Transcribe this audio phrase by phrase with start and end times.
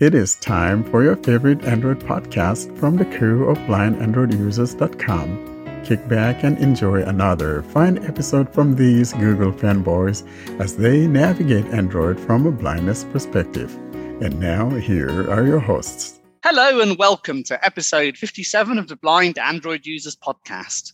[0.00, 5.82] It is time for your favorite Android podcast from the crew of blindandroidusers.com.
[5.84, 10.28] Kick back and enjoy another fine episode from these Google fanboys
[10.58, 13.72] as they navigate Android from a blindness perspective.
[14.20, 16.18] And now, here are your hosts.
[16.42, 20.92] Hello, and welcome to episode 57 of the Blind Android Users Podcast.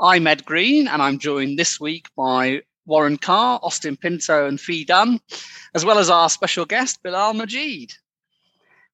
[0.00, 4.86] I'm Ed Green, and I'm joined this week by Warren Carr, Austin Pinto, and Fee
[4.86, 5.20] Dunn,
[5.74, 7.92] as well as our special guest, Bilal Majid.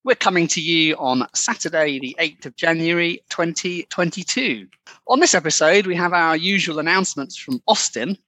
[0.05, 4.67] We're coming to you on Saturday, the 8th of January 2022.
[5.09, 8.19] On this episode, we have our usual announcements from Austin,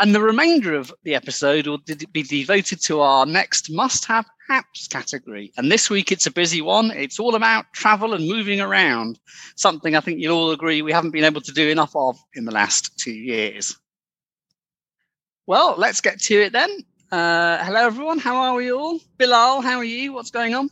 [0.00, 1.82] and the remainder of the episode will
[2.12, 5.52] be devoted to our next must have apps category.
[5.58, 6.90] And this week it's a busy one.
[6.92, 9.18] It's all about travel and moving around,
[9.54, 12.46] something I think you'll all agree we haven't been able to do enough of in
[12.46, 13.76] the last two years.
[15.46, 16.70] Well, let's get to it then.
[17.12, 18.18] Uh, hello, everyone.
[18.18, 18.98] How are we all?
[19.18, 20.14] Bilal, how are you?
[20.14, 20.70] What's going on?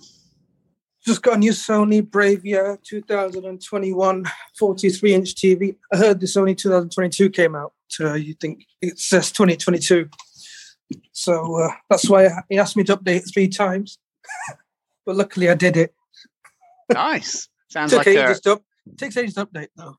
[1.04, 4.24] Just got a new Sony Bravia 2021
[4.58, 5.76] 43 inch TV.
[5.92, 7.74] I heard the Sony 2022 came out.
[8.00, 10.08] Uh, you think it says 2022.
[11.12, 13.98] So uh, that's why he asked me to update three times.
[15.06, 15.94] but luckily I did it.
[16.92, 17.48] Nice.
[17.68, 18.34] Sounds like a...
[18.34, 18.64] to up-
[18.96, 19.96] takes ages to update though.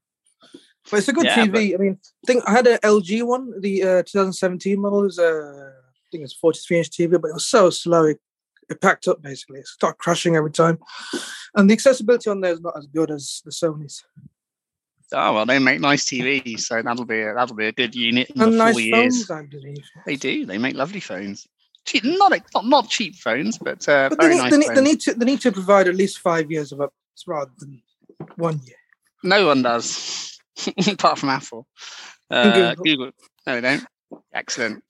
[0.90, 1.72] But it's a good yeah, TV.
[1.72, 1.76] But...
[1.76, 5.06] I mean, I think I had an LG one, the uh, 2017 model.
[5.06, 8.06] Is uh, I think it's 43 inch TV, but it was so slow.
[8.06, 8.20] It
[8.70, 9.60] it packed up basically.
[9.60, 10.80] It started crashing every time,
[11.56, 14.04] and the accessibility on there is not as good as the Sony's.
[15.14, 18.30] Oh well, they make nice TVs, so that'll be a, that'll be a good unit
[18.32, 19.26] in and the nice four years.
[19.26, 20.46] Phones, I believe they do.
[20.46, 21.48] They make lovely phones.
[21.86, 24.52] Cheap, not not not cheap phones, but, uh, but very they, nice.
[24.52, 27.28] They need, they need to they need to provide at least five years of updates
[27.28, 27.82] rather than
[28.36, 28.78] one year.
[29.24, 30.40] No one does,
[30.88, 31.68] apart from Apple.
[32.32, 32.84] Uh, Google.
[32.84, 33.12] Google.
[33.46, 33.86] No, they don't.
[34.34, 34.84] Excellent.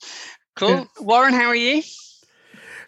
[0.56, 0.70] Cool.
[0.70, 0.86] Yeah.
[1.00, 1.84] Warren, how are you?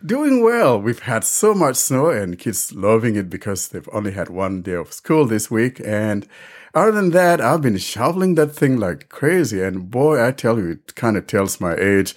[0.06, 0.80] Doing well.
[0.80, 4.74] We've had so much snow and kids loving it because they've only had one day
[4.74, 5.82] of school this week.
[5.84, 6.28] And
[6.76, 9.60] other than that, I've been shoveling that thing like crazy.
[9.60, 12.16] And boy, I tell you, it kind of tells my age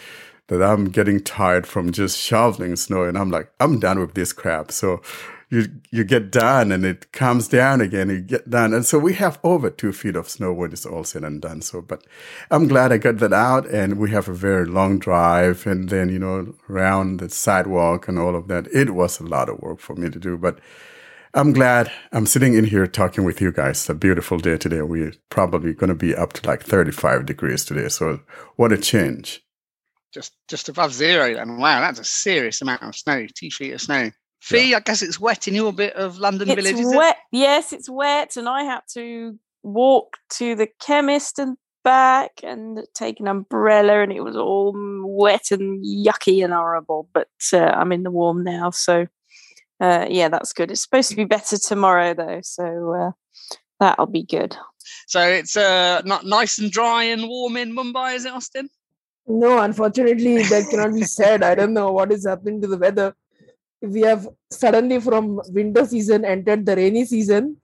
[0.48, 3.04] that I'm getting tired from just shoveling snow.
[3.04, 4.72] And I'm like, I'm done with this crap.
[4.72, 5.00] So
[5.50, 8.72] you you get done and it comes down again you get done.
[8.72, 11.60] And so we have over two feet of snow when it's all said and done.
[11.60, 12.06] So but
[12.50, 16.08] i'm glad i got that out and we have a very long drive and then
[16.08, 18.68] you know around the sidewalk and all of that.
[18.72, 20.60] It was a lot of work for me to do but
[21.34, 23.78] i'm glad i'm sitting in here talking with you guys.
[23.78, 24.82] It's a beautiful day today.
[24.82, 27.88] We're probably going to be up to like 35 degrees today.
[27.88, 28.20] So
[28.56, 29.42] what a change.
[30.14, 31.36] Just just above zero.
[31.36, 34.78] And wow that's a serious amount of snow two feet of snow Fee, yeah.
[34.78, 36.96] I guess it's wet in your bit of London it's village.
[36.96, 37.16] wet.
[37.32, 37.38] It?
[37.38, 43.20] Yes, it's wet, and I had to walk to the chemist and back and take
[43.20, 44.74] an umbrella, and it was all
[45.04, 47.08] wet and yucky and horrible.
[47.12, 49.06] But uh, I'm in the warm now, so
[49.80, 50.70] uh, yeah, that's good.
[50.70, 53.10] It's supposed to be better tomorrow, though, so uh,
[53.78, 54.56] that'll be good.
[55.06, 58.70] So it's uh, not nice and dry and warm in Mumbai, is it, Austin?
[59.26, 61.42] No, unfortunately, that cannot be said.
[61.42, 63.14] I don't know what is happening to the weather
[63.82, 67.56] we have suddenly from winter season entered the rainy season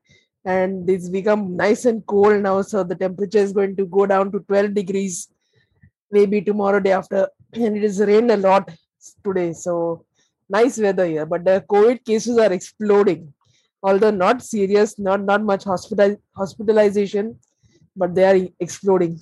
[0.44, 4.32] and it's become nice and cold now so the temperature is going to go down
[4.32, 5.28] to 12 degrees.
[6.10, 8.71] Maybe tomorrow day after and it has rained a lot
[9.25, 10.05] today so
[10.49, 11.26] nice weather here.
[11.26, 13.32] But the covid cases are exploding.
[13.82, 17.38] Although not serious not not much hospital hospitalization
[17.94, 19.21] but they are exploding.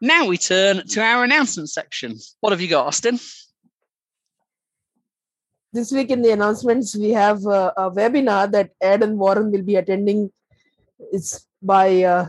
[0.00, 2.16] Now we turn to our announcement section.
[2.40, 3.18] What have you got austin
[5.72, 9.62] this week in the announcements, we have a, a webinar that Ed and Warren will
[9.62, 10.30] be attending.
[11.12, 12.28] It's by uh,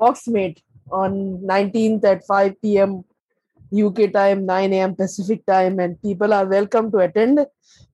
[0.00, 3.04] Voxmate on 19th at 5 p.m.
[3.74, 4.94] UK time, 9 a.m.
[4.94, 7.40] Pacific time, and people are welcome to attend.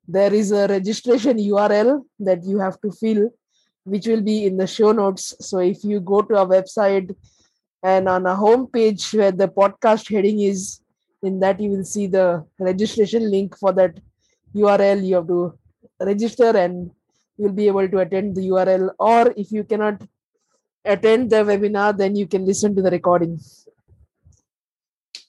[0.06, 3.30] There is a registration URL that you have to fill,
[3.84, 5.34] which will be in the show notes.
[5.40, 7.14] So if you go to our website
[7.82, 10.80] and on a home page where the podcast heading is,
[11.22, 13.94] in that you will see the registration link for that
[14.56, 15.52] url you have to
[16.00, 16.90] register and
[17.36, 20.02] you'll be able to attend the url or if you cannot
[20.84, 23.38] attend the webinar then you can listen to the recording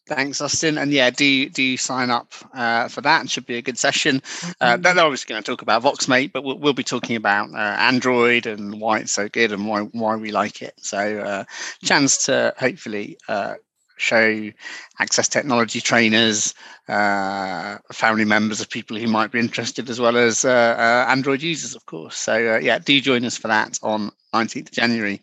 [0.08, 0.78] Thanks, Austin.
[0.78, 3.24] And yeah, do do sign up uh, for that.
[3.24, 4.22] It should be a good session.
[4.60, 4.82] Uh, mm-hmm.
[4.82, 8.46] they're obviously going to talk about Voxmate, but we'll, we'll be talking about uh, Android
[8.46, 10.74] and why it's so good and why why we like it.
[10.82, 11.44] So, uh,
[11.82, 13.54] chance to hopefully uh,
[14.02, 14.52] show
[15.00, 16.54] access technology trainers,
[16.88, 21.42] uh, family members of people who might be interested, as well as uh, uh, Android
[21.42, 22.18] users, of course.
[22.18, 25.22] So, uh, yeah, do join us for that on 19th of January.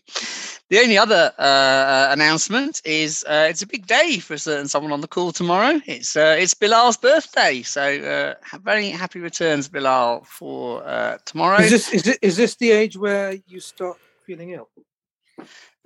[0.71, 5.01] The only other uh, announcement is it's a big day for a certain someone on
[5.01, 5.81] the call tomorrow.
[5.87, 10.83] It's it's Bilal's birthday, so very happy returns, Bilal, for
[11.25, 11.61] tomorrow.
[11.61, 13.97] Is this is this the age where you start
[14.27, 14.69] feeling ill?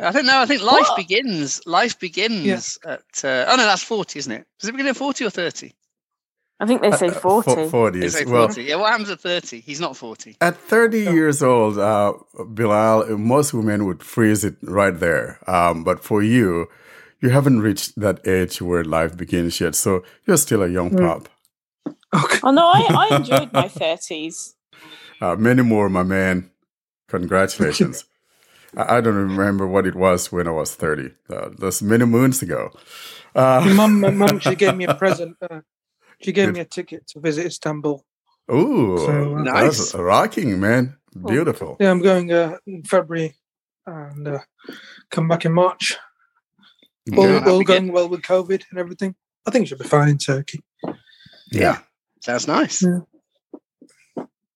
[0.03, 0.41] I think no.
[0.41, 0.97] I think life what?
[0.97, 1.61] begins.
[1.67, 2.93] Life begins yeah.
[2.93, 3.25] at.
[3.25, 4.47] Uh, oh no, that's forty, isn't it?
[4.59, 5.75] Does it begin at forty or thirty?
[6.63, 7.51] I think they say 40.
[7.51, 8.63] Uh, 40 is, well, 40.
[8.63, 9.59] Yeah, what happens at 30?
[9.63, 10.37] He's not 40.
[10.41, 11.13] At 30 oh.
[11.13, 12.13] years old, uh,
[12.47, 15.41] Bilal, most women would freeze it right there.
[15.51, 16.69] Um, but for you,
[17.21, 19.75] you haven't reached that age where life begins yet.
[19.75, 21.01] So you're still a young mm.
[21.01, 21.29] pup.
[22.15, 22.39] Okay.
[22.45, 24.55] Oh, no, I, I enjoyed my 30s.
[25.21, 26.49] Uh, many more, my man.
[27.09, 28.05] Congratulations.
[28.77, 31.11] I, I don't remember what it was when I was 30.
[31.29, 32.71] Uh, that's many moons ago.
[33.35, 35.37] Uh, my mum, my mum, she gave me a present.
[35.41, 35.61] Uh,
[36.21, 38.05] she gave me a ticket to visit Istanbul.
[38.53, 40.97] Ooh, so, uh, nice, rocking, man,
[41.27, 41.77] beautiful.
[41.81, 43.37] Yeah, I'm going uh, in February
[43.87, 44.39] and uh,
[45.11, 45.97] come back in March.
[47.17, 47.95] All, yeah, all going good.
[47.95, 49.15] well with COVID and everything.
[49.47, 50.61] I think it should be fine in Turkey.
[50.85, 50.93] Yeah,
[51.51, 51.79] yeah.
[52.21, 52.83] sounds nice.
[52.83, 53.01] Yeah.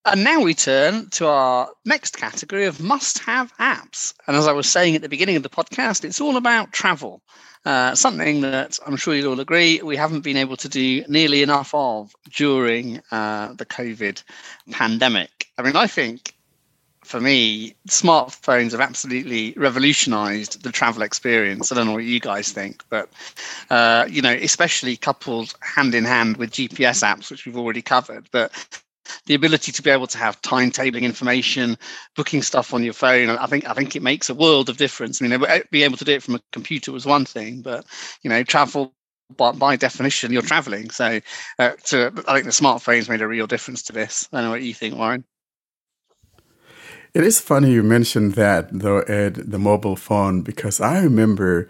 [0.07, 4.15] And now we turn to our next category of must have apps.
[4.29, 7.23] And as I was saying at the beginning of the podcast, it's all about travel.
[7.65, 11.43] Uh, something that I'm sure you'll all agree we haven't been able to do nearly
[11.43, 14.23] enough of during uh, the COVID
[14.71, 15.49] pandemic.
[15.59, 16.35] I mean, I think
[17.03, 21.73] for me, smartphones have absolutely revolutionized the travel experience.
[21.73, 23.11] I don't know what you guys think, but
[23.71, 28.29] uh, you know, especially coupled hand in hand with GPS apps, which we've already covered.
[28.31, 28.53] But
[29.27, 31.77] the ability to be able to have timetabling information,
[32.15, 33.31] booking stuff on your phone.
[33.31, 35.21] I think I think it makes a world of difference.
[35.21, 37.85] I mean, be able to do it from a computer was one thing, but
[38.23, 38.93] you know, travel
[39.37, 40.91] by, by definition, you're traveling.
[40.91, 41.21] So,
[41.59, 44.29] uh, to, I think the smartphones made a real difference to this.
[44.33, 45.25] I don't know what you think, Warren.
[47.15, 51.69] It is funny you mentioned that, though, Ed, the mobile phone, because I remember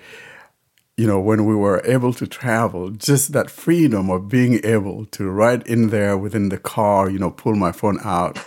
[0.96, 5.28] you know, when we were able to travel, just that freedom of being able to
[5.28, 8.38] right in there within the car, you know, pull my phone out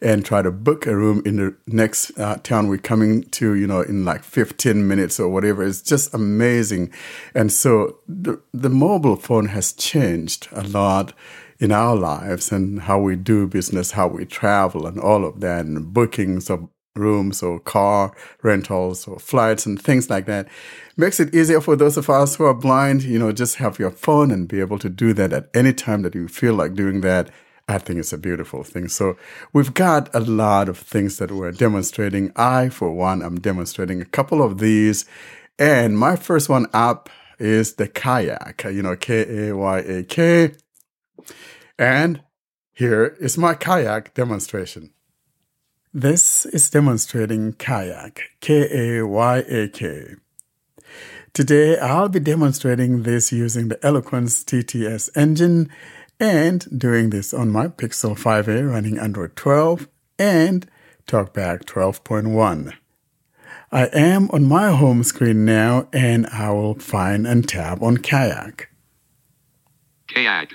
[0.00, 3.66] and try to book a room in the next uh, town we're coming to, you
[3.66, 5.62] know, in like 15 minutes or whatever.
[5.62, 6.90] It's just amazing.
[7.34, 11.12] And so the, the mobile phone has changed a lot
[11.58, 15.66] in our lives and how we do business, how we travel and all of that
[15.66, 16.68] and bookings of
[16.98, 20.48] rooms or car rentals or flights and things like that.
[20.96, 23.90] Makes it easier for those of us who are blind, you know, just have your
[23.90, 27.00] phone and be able to do that at any time that you feel like doing
[27.02, 27.30] that.
[27.68, 28.88] I think it's a beautiful thing.
[28.88, 29.16] So
[29.52, 32.32] we've got a lot of things that we're demonstrating.
[32.34, 35.04] I, for one, I'm demonstrating a couple of these.
[35.58, 40.52] And my first one up is the kayak, you know, K A Y A K.
[41.78, 42.22] And
[42.72, 44.92] here is my kayak demonstration.
[45.94, 50.16] This is demonstrating kayak, K-A-Y-A-K.
[51.32, 55.70] Today I'll be demonstrating this using the Eloquence TTS engine
[56.20, 59.88] and doing this on my Pixel 5a running Android 12
[60.18, 60.68] and
[61.06, 62.74] TalkBack 12.1.
[63.72, 68.68] I am on my home screen now and I will find and tab on Kayak.
[70.06, 70.50] Kayak.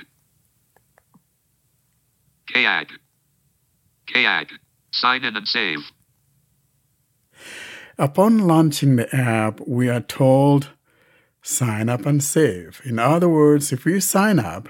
[2.46, 2.90] Kayak.
[4.06, 4.63] Kayak.
[4.94, 5.80] Sign in and save.
[7.98, 10.70] Upon launching the app, we are told
[11.42, 12.82] sign up and save.
[12.86, 14.70] In other words, if you sign up,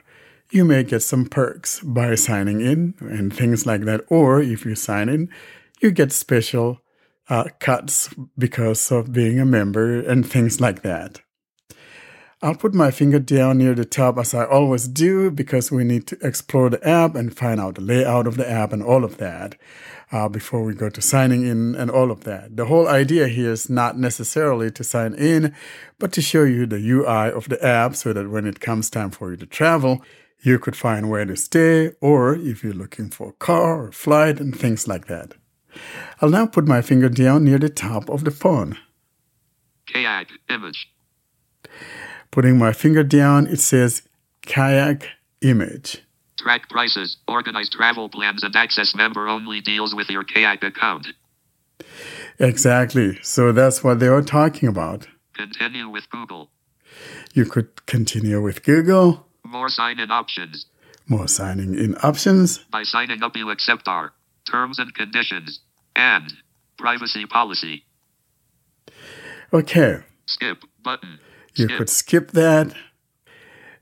[0.50, 4.02] you may get some perks by signing in and things like that.
[4.08, 5.30] Or if you sign in,
[5.82, 6.80] you get special
[7.30, 11.22] uh, cuts because of being a member and things like that.
[12.42, 16.06] I'll put my finger down near the top as I always do because we need
[16.08, 19.16] to explore the app and find out the layout of the app and all of
[19.18, 19.56] that
[20.14, 22.56] uh, before we go to signing in and all of that.
[22.56, 25.56] The whole idea here is not necessarily to sign in,
[25.98, 29.10] but to show you the UI of the app so that when it comes time
[29.10, 30.04] for you to travel,
[30.44, 34.40] you could find where to stay or if you're looking for a car or flight
[34.40, 35.34] and things like that.
[36.22, 38.78] I'll now put my finger down near the top of the phone.
[39.88, 40.90] Kayak image.
[42.30, 44.04] Putting my finger down, it says
[44.46, 45.10] kayak
[45.42, 46.03] image.
[46.44, 51.08] Track prices, organize travel plans, and access member only deals with your Kayak account.
[52.38, 53.18] Exactly.
[53.22, 55.08] So that's what they are talking about.
[55.34, 56.50] Continue with Google.
[57.34, 59.26] You could continue with Google.
[59.46, 60.66] More sign in options.
[61.08, 62.58] More signing in options.
[62.58, 64.12] By signing up, you accept our
[64.46, 65.62] terms and conditions
[65.96, 66.34] and
[66.78, 67.86] privacy policy.
[69.54, 70.00] Okay.
[70.26, 71.20] Skip button.
[71.56, 71.78] You skip.
[71.78, 72.76] could skip that.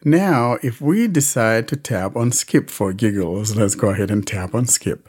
[0.03, 4.55] Now, if we decide to tap on skip for giggles, let's go ahead and tap
[4.55, 5.07] on skip.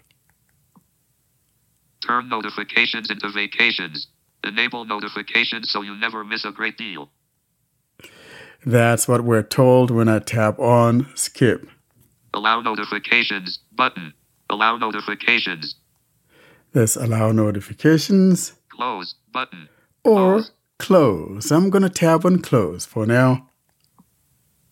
[2.06, 4.08] Turn notifications into vacations.
[4.44, 7.10] Enable notifications so you never miss a great deal.
[8.66, 11.66] That's what we're told when I tap on skip.
[12.34, 14.12] Allow notifications button.
[14.50, 15.76] Allow notifications.
[16.72, 19.68] There's allow notifications Close button.
[20.04, 20.50] or Close.
[20.78, 21.50] close.
[21.50, 23.48] I'm going to tap on close for now.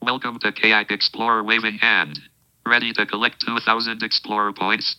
[0.03, 2.19] Welcome to Kayak Explorer waving hand.
[2.67, 4.97] Ready to collect 2,000 Explorer points?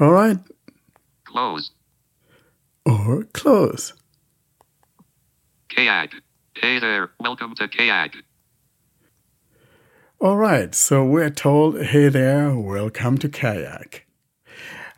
[0.00, 0.38] All right,
[1.24, 1.70] Close.
[2.84, 3.92] or close.
[5.68, 6.10] Kayak.
[6.56, 7.10] Hey there.
[7.20, 8.14] Welcome to Kayak.
[10.20, 14.06] All right, so we're told, hey there, welcome to Kayak.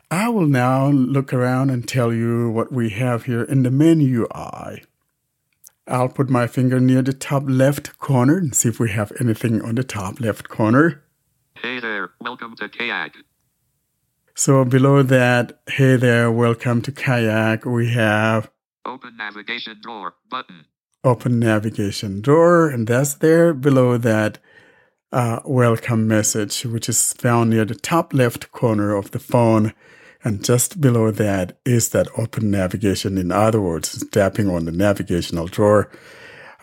[0.09, 4.27] I will now look around and tell you what we have here in the menu
[4.33, 4.81] eye.
[5.87, 9.61] I'll put my finger near the top left corner and see if we have anything
[9.61, 11.01] on the top left corner.
[11.55, 12.09] Hey there.
[12.19, 13.15] Welcome to Kayak.
[14.35, 18.51] So below that, hey there, welcome to Kayak, we have
[18.85, 20.65] Open navigation drawer button.
[21.03, 24.39] open navigation drawer, and that's there below that
[25.11, 29.73] uh, welcome message, which is found near the top left corner of the phone.
[30.23, 33.17] And just below that is that open navigation.
[33.17, 35.91] In other words, tapping on the navigational drawer.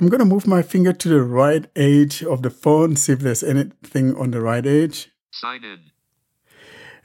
[0.01, 3.21] I'm going to move my finger to the right edge of the phone, see if
[3.21, 5.11] there's anything on the right edge.
[5.31, 5.79] Sign in.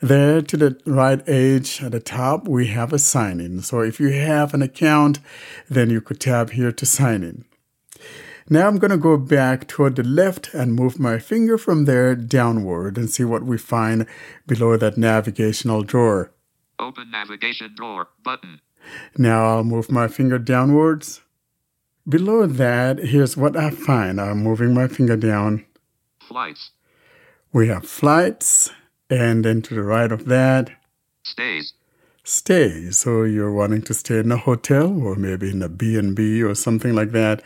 [0.01, 3.61] There to the right edge at the top, we have a sign in.
[3.61, 5.19] So if you have an account,
[5.69, 7.45] then you could tap here to sign in.
[8.49, 12.15] Now I'm going to go back toward the left and move my finger from there
[12.15, 14.07] downward and see what we find
[14.47, 16.31] below that navigational drawer.
[16.79, 18.61] Open navigation drawer button.
[19.17, 21.21] Now I'll move my finger downwards.
[22.07, 24.19] Below that, here's what I find.
[24.19, 25.65] I'm moving my finger down.
[26.25, 26.71] Flights.
[27.51, 28.71] We have flights,
[29.09, 30.71] and then to the right of that,
[31.23, 31.73] Stays.
[32.23, 32.89] stay.
[32.91, 36.93] So you're wanting to stay in a hotel or maybe in a B&B or something
[36.95, 37.43] like that.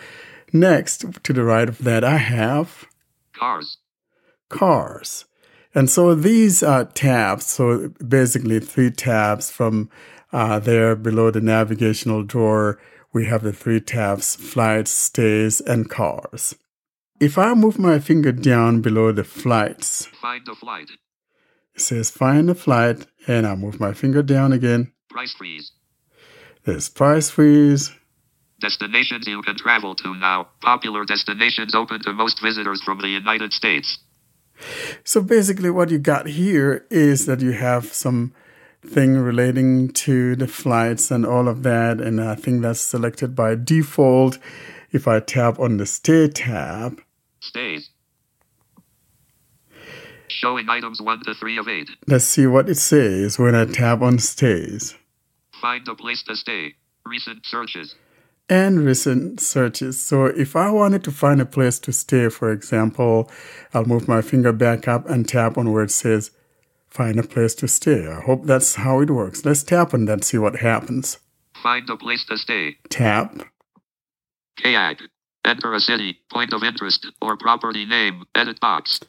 [0.53, 2.85] Next, to the right of that, I have
[3.33, 3.77] Cars.
[4.49, 5.25] cars.
[5.75, 7.45] And so these are tabs.
[7.47, 9.89] So basically, three tabs from
[10.31, 12.79] uh, there below the navigational drawer.
[13.11, 16.55] We have the three tabs flights, stays, and cars.
[17.19, 20.89] If I move my finger down below the flights, Find a flight.
[21.75, 24.91] it says find a flight, and I move my finger down again.
[25.09, 25.71] Price freeze.
[26.65, 27.91] There's price freeze,
[28.61, 30.47] Destinations you can travel to now.
[30.61, 33.99] Popular destinations open to most visitors from the United States.
[35.03, 38.33] So basically, what you got here is that you have some
[38.85, 43.55] thing relating to the flights and all of that, and I think that's selected by
[43.55, 44.37] default.
[44.91, 47.01] If I tap on the stay tab,
[47.39, 47.89] Stays.
[50.29, 51.89] Showing items 1 to 3 of 8.
[52.07, 54.95] let's see what it says when I tap on stays
[55.61, 56.75] Find a place to stay.
[57.05, 57.95] Recent searches.
[58.49, 59.99] And recent searches.
[59.99, 63.29] So if I wanted to find a place to stay, for example,
[63.73, 66.31] I'll move my finger back up and tap on where it says
[66.89, 68.07] find a place to stay.
[68.07, 69.43] I hope that's how it works.
[69.45, 71.17] Let's tap on that, see what happens.
[71.61, 72.77] Find a place to stay.
[72.89, 73.35] Tap.
[74.57, 74.99] Kayak.
[75.45, 78.23] Enter a city, point of interest, or property name.
[78.33, 79.01] Edit box.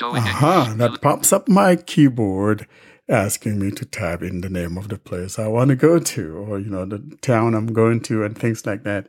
[0.00, 0.78] Aha, English.
[0.78, 2.66] that pops up my keyboard
[3.08, 6.36] asking me to type in the name of the place I want to go to
[6.36, 9.08] or, you know, the town I'm going to and things like that.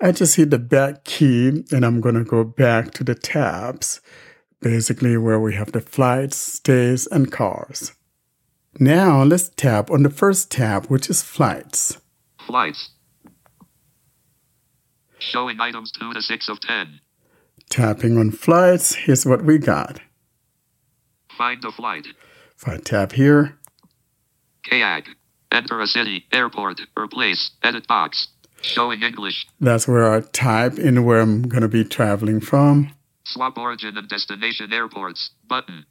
[0.00, 4.00] I just hit the back key and I'm going to go back to the tabs,
[4.60, 7.92] basically where we have the flights, stays, and cars.
[8.80, 11.98] Now let's tap on the first tab, which is flights.
[12.46, 12.90] Flights.
[15.18, 17.00] Showing items 2 to 6 of 10.
[17.68, 20.00] Tapping on flights, here's what we got.
[21.38, 22.06] Find a flight.
[22.62, 23.58] If I tap here,
[24.64, 25.06] Kayak.
[25.50, 27.50] Enter a city, airport, or place.
[27.62, 28.28] Edit box.
[28.62, 29.46] Showing English.
[29.60, 32.92] that's where I type in where I'm going to be traveling from.
[33.24, 35.30] Swap origin and destination airports.
[35.48, 35.84] Button.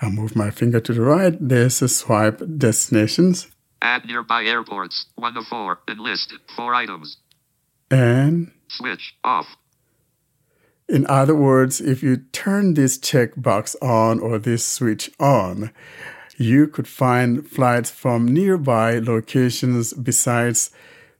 [0.00, 1.36] I move my finger to the right.
[1.38, 3.48] There's a swipe destinations.
[3.82, 5.04] Add nearby airports.
[5.16, 5.78] 1 of 4.
[5.86, 7.18] And list 4 items.
[7.90, 9.46] And Switch off.
[10.88, 15.70] in other words, if you turn this checkbox on or this switch on,
[16.36, 20.70] you could find flights from nearby locations besides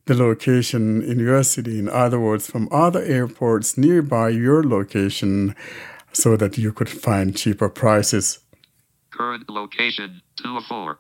[0.07, 1.79] the location in your city.
[1.79, 5.55] In other words, from other airports nearby your location
[6.13, 8.41] so that you could find cheaper prices.
[9.11, 10.99] Current location 2 of 4.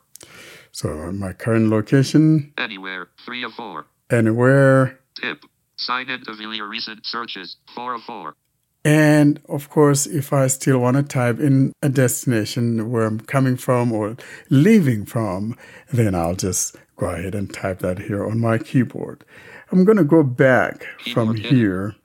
[0.72, 3.86] So, my current location, Anywhere 3 of 4.
[4.10, 5.44] anywhere, Tip.
[5.76, 8.34] Sign in to view your recent searches 4 of 4.
[8.84, 13.56] And of course, if I still want to type in a destination where I'm coming
[13.56, 14.16] from or
[14.50, 15.56] leaving from,
[15.90, 19.24] then I'll just Go ahead and type that here on my keyboard.
[19.72, 21.96] I'm going to go back from here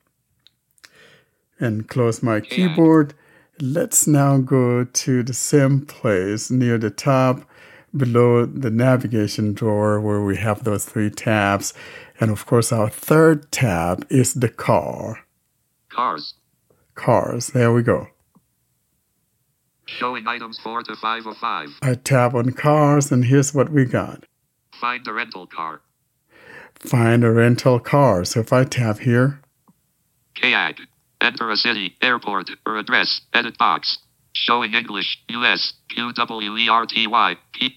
[1.60, 3.14] and close my keyboard.
[3.62, 7.48] Let's now go to the same place near the top
[7.96, 11.74] below the navigation drawer where we have those three tabs.
[12.20, 15.20] And of course, our third tab is the car.
[15.90, 16.34] Cars.
[17.00, 17.48] Cars.
[17.48, 18.08] There we go.
[19.86, 21.70] Showing items 4 to 5 of 5.
[21.82, 24.26] I tap on cars, and here's what we got
[24.80, 25.82] Find a rental car.
[26.80, 28.26] find a rental car.
[28.26, 29.42] So if I tap here,
[30.36, 30.78] Kayak.
[31.22, 33.22] Enter a city, airport, or address.
[33.34, 33.98] Edit box.
[34.34, 37.36] Showing English, US, QWERTY.
[37.54, 37.76] Key.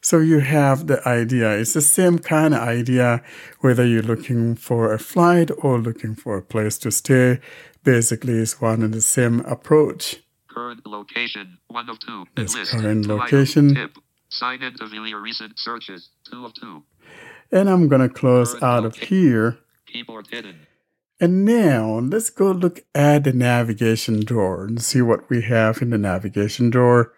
[0.00, 1.58] So you have the idea.
[1.58, 3.22] It's the same kind of idea
[3.60, 7.38] whether you're looking for a flight or looking for a place to stay.
[7.86, 10.16] Basically, it's one and the same approach.
[10.48, 12.24] Current location, 1 of 2.
[12.36, 12.72] Yes, List.
[12.72, 13.76] current location.
[13.76, 13.98] Tip.
[14.28, 16.82] Sign in to view your recent searches, 2 of 2.
[17.52, 19.58] And I'm going to close out of here.
[19.86, 20.66] Keyboard hidden.
[21.20, 25.90] And now let's go look at the navigation drawer and see what we have in
[25.90, 27.12] the navigation drawer.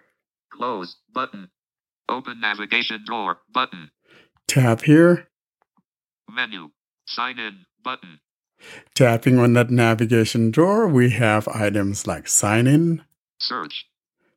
[0.52, 0.96] Close.
[1.14, 1.48] Button.
[2.10, 3.38] Open navigation drawer.
[3.54, 3.90] Button.
[4.46, 5.28] Tap here.
[6.30, 6.68] Menu.
[7.06, 7.64] Sign in.
[7.82, 8.20] Button.
[8.94, 13.02] Tapping on that navigation drawer, we have items like sign in,
[13.38, 13.86] Search.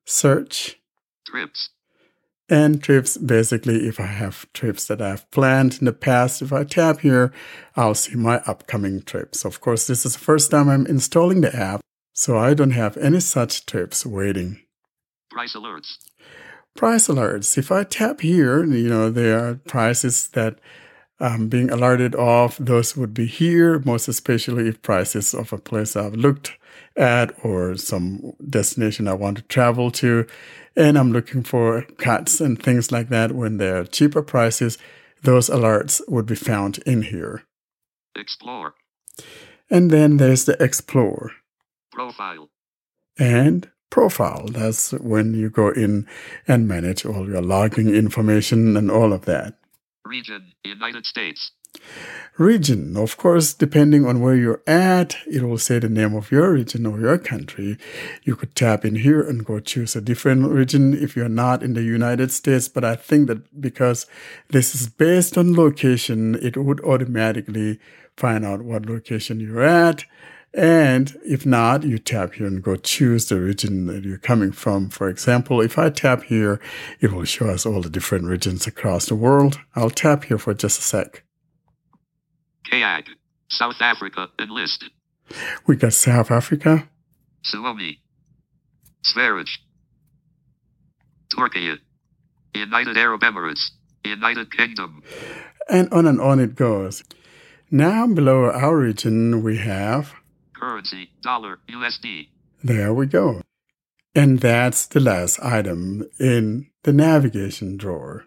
[0.05, 0.79] search,
[1.25, 1.69] Trips.
[2.49, 3.17] and trips.
[3.17, 7.31] Basically, if I have trips that I've planned in the past, if I tap here,
[7.75, 9.45] I'll see my upcoming trips.
[9.45, 11.81] Of course, this is the first time I'm installing the app,
[12.13, 14.59] so I don't have any such trips waiting.
[15.31, 15.97] Price alerts.
[16.75, 17.57] Price alerts.
[17.57, 20.59] If I tap here, you know, there are prices that
[21.21, 22.57] I'm being alerted of.
[22.59, 26.57] Those would be here, most especially if prices of a place I've looked
[26.95, 30.25] at or some destination I want to travel to.
[30.75, 33.33] And I'm looking for cuts and things like that.
[33.33, 34.77] When there are cheaper prices,
[35.21, 37.43] those alerts would be found in here.
[38.15, 38.73] Explore.
[39.69, 41.31] And then there's the explore.
[41.91, 42.49] Profile.
[43.19, 44.47] and profile.
[44.47, 46.07] That's when you go in
[46.47, 49.55] and manage all your logging information and all of that.
[50.05, 50.53] Region.
[50.63, 51.51] United States.
[52.37, 56.53] Region, of course, depending on where you're at, it will say the name of your
[56.53, 57.77] region or your country.
[58.23, 61.73] You could tap in here and go choose a different region if you're not in
[61.73, 62.67] the United States.
[62.67, 64.07] But I think that because
[64.49, 67.79] this is based on location, it would automatically
[68.17, 70.05] find out what location you're at.
[70.53, 74.89] And if not, you tap here and go choose the region that you're coming from.
[74.89, 76.59] For example, if I tap here,
[76.99, 79.59] it will show us all the different regions across the world.
[79.75, 81.23] I'll tap here for just a sec.
[82.69, 83.05] Kayak.
[83.49, 84.29] South Africa.
[84.39, 84.89] Enlist.
[85.67, 86.89] We got South Africa,
[87.45, 87.99] Suomi.
[89.03, 89.59] Sverige.
[91.33, 91.77] Turkey.
[92.53, 93.71] United Arab Emirates.
[94.03, 95.01] United Kingdom.
[95.69, 97.03] and on and on it goes.
[97.69, 100.13] Now below our region, we have,
[100.65, 101.09] Currency.
[101.23, 101.57] Dollar.
[101.69, 102.27] USD.
[102.63, 103.41] there we go.
[104.13, 108.25] And that's the last item in the navigation drawer.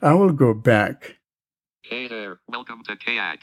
[0.00, 1.16] I will go back.
[1.82, 2.38] Hey there.
[2.48, 3.40] Welcome to Kayak.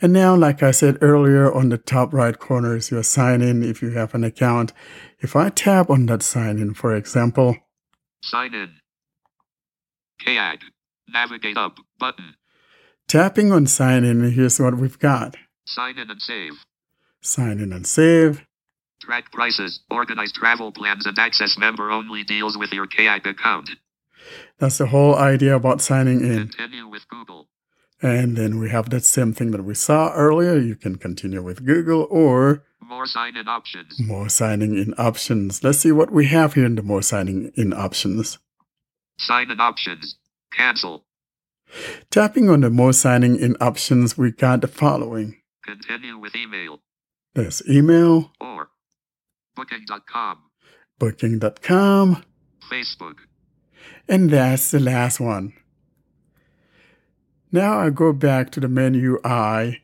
[0.00, 3.62] And now, like I said earlier, on the top right corner is your sign in
[3.62, 4.72] if you have an account.
[5.20, 7.56] If I tap on that sign in, for example,
[8.24, 8.70] Sign in.
[10.24, 10.60] Kayak.
[11.08, 11.76] Navigate up.
[11.98, 12.34] Button.
[13.08, 15.36] tapping on sign in, here's what we've got.
[15.66, 16.52] Sign in and save.
[17.22, 18.44] Sign in and save.
[19.00, 23.70] Track prices, organize travel plans, and access member only deals with your Kayak account.
[24.58, 26.48] That's the whole idea about signing in.
[26.48, 27.48] Continue with Google.
[28.00, 30.58] And then we have that same thing that we saw earlier.
[30.58, 33.98] You can continue with Google or More sign in options.
[34.00, 35.62] more signing in options.
[35.62, 38.38] Let's see what we have here in the more signing in options.
[39.18, 40.16] Sign in options.
[40.52, 41.04] Cancel.
[42.10, 45.40] Tapping on the more signing in options, we got the following.
[45.64, 46.80] Continue with email.
[47.34, 48.68] There's email, Or
[49.56, 50.38] booking.com.
[50.98, 52.24] booking.com,
[52.70, 53.16] Facebook.
[54.08, 55.54] and that's the last one.
[57.50, 59.80] Now I go back to the menu I,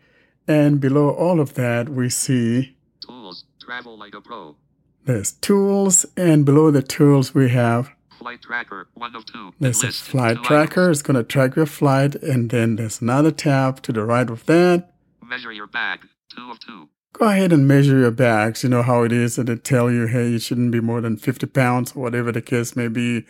[0.47, 3.45] and below all of that, we see Tools.
[3.61, 4.57] Travel like a pro.
[5.05, 8.89] there's tools, and below the tools, we have Flight tracker.
[8.95, 9.53] One of two.
[9.61, 10.91] There's a flight tracker.
[10.91, 12.17] It's going to track your flight.
[12.17, 14.91] And then there's another tab to the right of that.
[15.25, 16.01] Measure your bag.
[16.35, 16.89] Two of two.
[17.12, 18.62] Go ahead and measure your bags.
[18.62, 19.38] You know how it is.
[19.38, 22.77] And they tell you, hey, you shouldn't be more than 50 pounds, whatever the case
[22.77, 23.25] may be.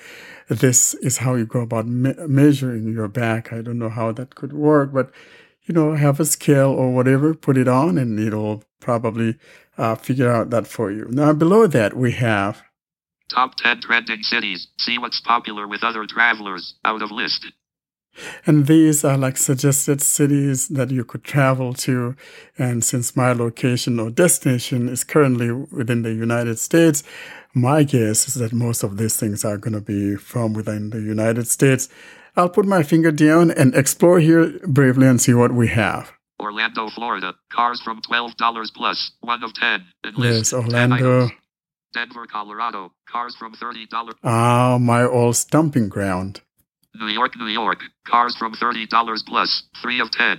[0.48, 3.48] This is how you go about me- measuring your bag.
[3.52, 5.10] I don't know how that could work, but
[5.62, 9.36] you know, have a scale or whatever, put it on, and it'll probably
[9.76, 11.06] uh, figure out that for you.
[11.10, 12.62] Now, below that, we have
[13.28, 14.68] Top 10 trending cities.
[14.78, 16.74] See what's popular with other travelers.
[16.84, 17.46] Out of list.
[18.46, 22.16] And these are like suggested cities that you could travel to.
[22.58, 27.02] And since my location or destination is currently within the United States,
[27.54, 31.00] my guess is that most of these things are going to be from within the
[31.00, 31.88] United States.
[32.36, 36.12] I'll put my finger down and explore here bravely and see what we have.
[36.40, 37.34] Orlando, Florida.
[37.52, 39.84] Cars from $12 1 of 10.
[40.18, 41.30] Yes, Orlando.
[41.92, 42.92] Denver, Colorado.
[43.08, 44.14] Cars from $30.
[44.22, 46.42] Ah, my old stomping ground.
[46.98, 47.78] New York, New York.
[48.06, 48.88] Cars from $30
[49.26, 49.62] plus.
[49.82, 50.38] 3 of 10.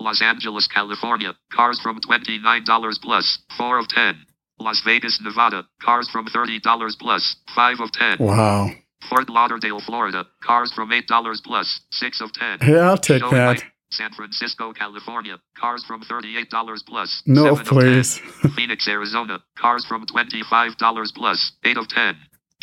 [0.00, 1.34] Los Angeles, California.
[1.52, 3.38] Cars from $29 plus.
[3.56, 4.16] 4 of 10.
[4.58, 5.64] Las Vegas, Nevada.
[5.82, 7.36] Cars from $30 plus.
[7.54, 8.16] 5 of 10.
[8.20, 8.70] Wow.
[9.08, 10.26] Fort Lauderdale, Florida.
[10.42, 11.80] Cars from $8 plus.
[11.92, 12.58] 6 of 10.
[12.60, 13.46] Hey, I'll take Showing that.
[13.46, 15.38] light, San Francisco, California.
[15.58, 16.48] Cars from $38
[16.86, 17.22] plus.
[17.26, 17.66] No, 7 of 10.
[17.78, 18.18] please.
[18.56, 19.40] Phoenix, Arizona.
[19.58, 21.52] Cars from $25 plus.
[21.64, 22.16] 8 of 10.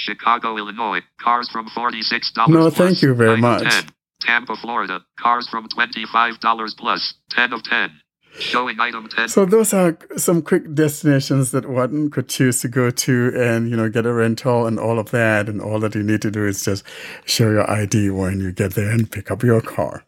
[0.05, 1.01] Chicago, Illinois.
[1.19, 2.77] Cars from $46 No, plus.
[2.77, 3.63] thank you very much.
[3.63, 3.85] 10.
[4.21, 5.01] Tampa, Florida.
[5.19, 7.13] Cars from $25 plus.
[7.31, 7.91] 10 of 10.
[8.39, 9.27] Showing item 10.
[9.27, 13.75] So those are some quick destinations that one could choose to go to and, you
[13.75, 15.49] know, get a rental and all of that.
[15.49, 16.83] And all that you need to do is just
[17.25, 20.05] show your ID when you get there and pick up your car.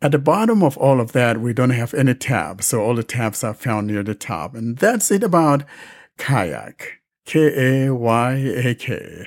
[0.00, 2.66] At the bottom of all of that, we don't have any tabs.
[2.66, 4.54] So all the tabs are found near the top.
[4.54, 5.64] And that's it about
[6.18, 7.00] kayak.
[7.26, 9.26] K-A-Y-A-K.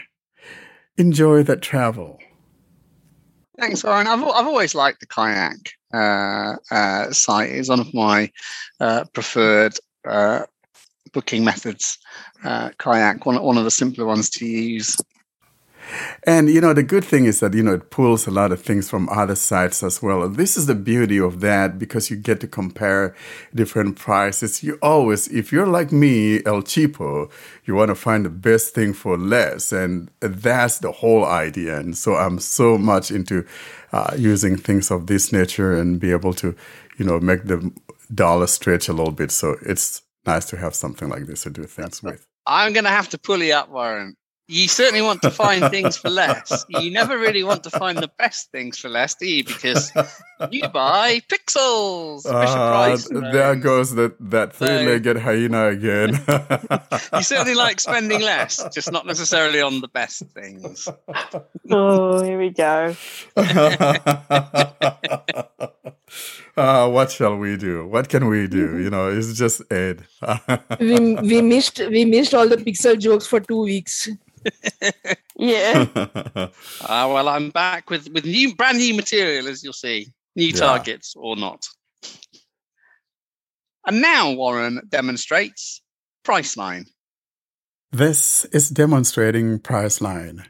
[0.97, 2.19] Enjoy that travel.
[3.59, 4.07] Thanks, Warren.
[4.07, 7.51] I've, I've always liked the kayak uh, uh, site.
[7.51, 8.31] It's one of my
[8.79, 9.73] uh, preferred
[10.07, 10.45] uh,
[11.13, 11.97] booking methods.
[12.43, 14.95] Uh, kayak, one, one of the simpler ones to use.
[16.23, 18.61] And you know, the good thing is that you know it pulls a lot of
[18.61, 20.27] things from other sites as well.
[20.27, 23.15] This is the beauty of that because you get to compare
[23.53, 24.63] different prices.
[24.63, 27.31] You always, if you're like me, El Cheapo,
[27.65, 31.77] you want to find the best thing for less, and that's the whole idea.
[31.79, 33.45] And so I'm so much into
[33.91, 36.55] uh, using things of this nature and be able to,
[36.97, 37.71] you know, make the
[38.13, 39.31] dollar stretch a little bit.
[39.31, 42.25] So it's nice to have something like this to do things with.
[42.45, 44.15] I'm going to have to pull you up, Warren.
[44.49, 46.65] You certainly want to find things for less.
[46.69, 49.43] You never really want to find the best things for less, do you?
[49.43, 49.91] Because
[50.49, 52.23] you buy pixels.
[52.23, 52.95] Fisher Ah,
[53.31, 56.19] there goes that, that three-legged hyena again.
[57.13, 60.87] You certainly like spending less, just not necessarily on the best things.
[61.69, 62.95] Oh, here we go.
[66.57, 67.87] uh, what shall we do?
[67.87, 68.79] What can we do?
[68.79, 70.03] You know, it's just Ed.
[70.79, 74.09] we we missed we missed all the pixel jokes for two weeks.
[75.39, 75.85] Yeah.
[76.89, 80.59] Ah, well, I'm back with with new, brand new material, as you'll see, new Yeah.
[80.59, 81.67] targets or not.
[83.85, 85.81] And now Warren demonstrates
[86.25, 86.87] Priceline.
[87.91, 90.45] this is demonstrating Priceline.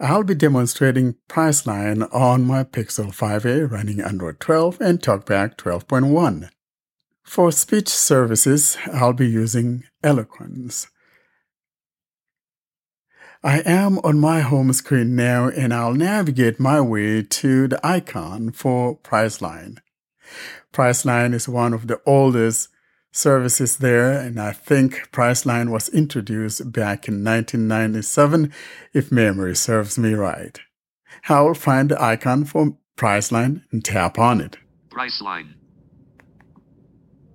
[0.00, 6.50] I'll be demonstrating Priceline on my Pixel 5a running Android 12 and TalkBack 12.1.
[7.24, 10.86] For speech services, I'll be using Eloquence.
[13.42, 18.52] I am on my home screen now and I'll navigate my way to the icon
[18.52, 19.78] for Priceline.
[20.72, 22.68] Priceline is one of the oldest
[23.12, 28.52] services there, and I think Priceline was introduced back in 1997,
[28.92, 30.58] if memory serves me right.
[31.28, 34.58] I will find the icon for Priceline and tap on it.
[34.90, 35.54] Priceline.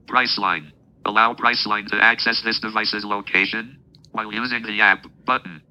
[0.07, 0.71] Priceline.
[1.05, 3.79] Allow Priceline to access this device's location
[4.12, 5.62] while using the app button.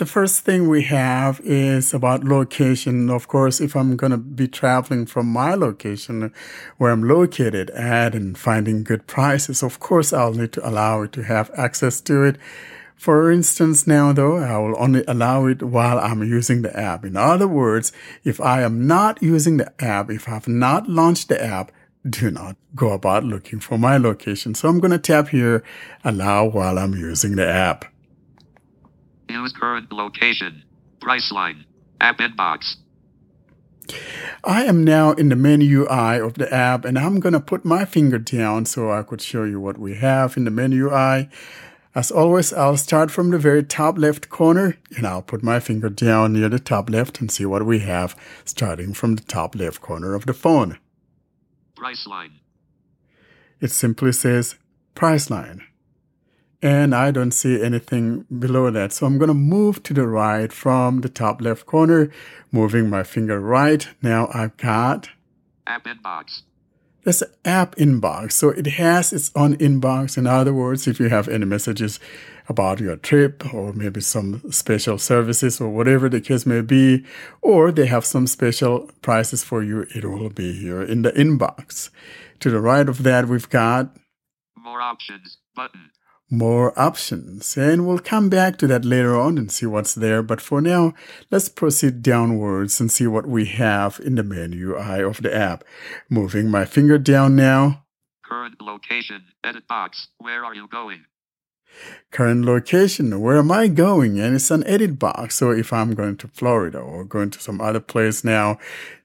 [0.00, 3.10] The first thing we have is about location.
[3.10, 6.32] Of course, if I'm going to be traveling from my location
[6.78, 11.12] where I'm located at and finding good prices, of course, I'll need to allow it
[11.12, 12.36] to have access to it.
[12.96, 17.04] For instance, now though, I will only allow it while I'm using the app.
[17.04, 17.92] In other words,
[18.24, 21.72] if I am not using the app, if I have not launched the app,
[22.08, 24.54] do not go about looking for my location.
[24.54, 25.62] So I'm going to tap here,
[26.02, 27.84] allow while I'm using the app.
[29.30, 30.64] Use current location.
[31.00, 31.64] Priceline.
[32.00, 32.74] App inbox.
[34.42, 37.64] I am now in the menu eye of the app and I'm going to put
[37.64, 41.28] my finger down so I could show you what we have in the menu eye.
[41.94, 45.88] As always, I'll start from the very top left corner and I'll put my finger
[45.88, 49.80] down near the top left and see what we have starting from the top left
[49.80, 50.78] corner of the phone.
[51.76, 52.40] Priceline.
[53.60, 54.56] It simply says
[54.94, 55.62] Priceline.
[56.62, 58.92] And I don't see anything below that.
[58.92, 62.10] So I'm going to move to the right from the top left corner,
[62.52, 63.88] moving my finger right.
[64.02, 65.08] Now I've got
[65.66, 66.42] App inbox.
[67.04, 68.32] there's an app inbox.
[68.32, 70.18] So it has its own inbox.
[70.18, 71.98] In other words, if you have any messages
[72.48, 77.04] about your trip or maybe some special services or whatever the case may be,
[77.40, 81.88] or they have some special prices for you, it will be here in the inbox.
[82.40, 83.96] To the right of that, we've got
[84.56, 85.90] More options button.
[86.30, 87.56] More options.
[87.56, 90.22] And we'll come back to that later on and see what's there.
[90.22, 90.94] But for now,
[91.30, 95.64] let's proceed downwards and see what we have in the menu eye of the app.
[96.08, 97.84] Moving my finger down now.
[98.24, 99.24] Current location.
[99.42, 100.08] Edit box.
[100.18, 101.04] Where are you going?
[102.10, 103.20] Current location.
[103.20, 104.18] Where am I going?
[104.18, 105.36] And it's an edit box.
[105.36, 108.58] So if I'm going to Florida or going to some other place now,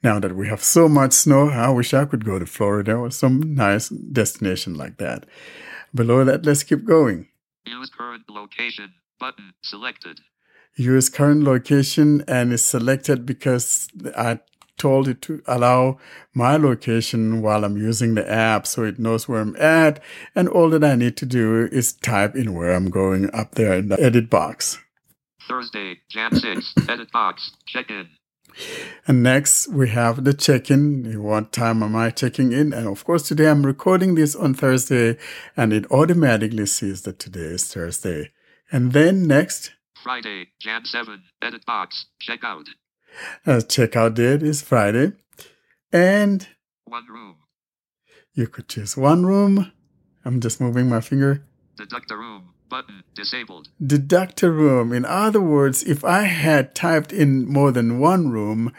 [0.03, 3.11] now that we have so much snow, I wish I could go to Florida or
[3.11, 5.25] some nice destination like that.
[5.95, 7.27] Below that, let's keep going.
[7.65, 10.19] Use current location button selected.
[10.75, 14.39] use current location and it's selected because I
[14.77, 15.97] told it to allow
[16.34, 20.01] my location while I'm using the app so it knows where I'm at.
[20.36, 23.73] And all that I need to do is type in where I'm going up there
[23.75, 24.79] in the edit box.
[25.47, 26.73] Thursday, Jan 6.
[26.89, 27.51] Edit box.
[27.65, 28.10] Check in.
[29.07, 31.21] And next we have the check-in.
[31.21, 32.73] What time am I checking in?
[32.73, 35.17] And of course today I'm recording this on Thursday
[35.55, 38.31] and it automatically sees that today is Thursday.
[38.71, 41.21] And then next, Friday, Jan 7.
[41.41, 42.07] Edit box.
[42.21, 42.65] checkout.
[43.45, 45.13] uh, checkout date is Friday.
[45.91, 46.47] And
[46.85, 47.37] One room.
[48.33, 49.71] You could choose one room.
[50.25, 51.45] I'm just moving my finger.
[51.77, 53.69] Deduct a room button disabled.
[53.81, 54.91] Deduct a room.
[54.91, 58.73] In other words, if I had typed in more than one room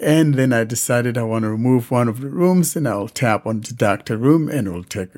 [0.00, 3.46] and then I decided I want to remove one of the rooms, then I'll tap
[3.46, 5.10] on deduct a room and it will take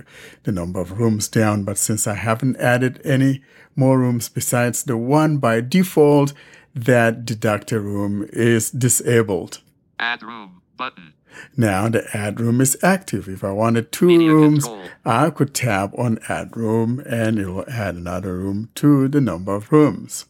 [0.45, 1.65] the number of rooms down.
[1.65, 3.43] But since I haven't added any
[3.77, 6.33] more rooms besides the one by default,
[6.75, 9.61] that deduct a room is disabled.
[9.99, 11.13] Add room button.
[11.57, 13.29] Now the add room is active.
[13.29, 14.89] If I wanted two Media rooms, control.
[15.05, 19.55] I could tap on add room and it will add another room to the number
[19.55, 20.27] of rooms.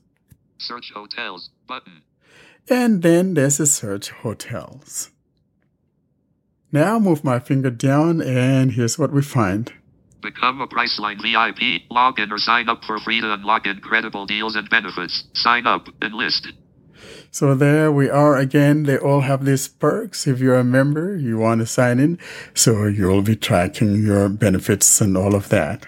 [0.58, 2.02] Search hotels button.
[2.68, 5.10] And then there's a search hotels.
[6.70, 9.72] Now move my finger down and here's what we find.
[10.22, 11.82] Become a Priceline VIP.
[11.90, 15.24] Log in or sign up for free to unlock incredible deals and benefits.
[15.34, 15.88] Sign up.
[16.00, 16.46] Enlist.
[17.30, 18.84] So there we are again.
[18.84, 20.26] They all have these perks.
[20.26, 22.18] If you're a member, you want to sign in.
[22.54, 25.86] So you'll be tracking your benefits and all of that.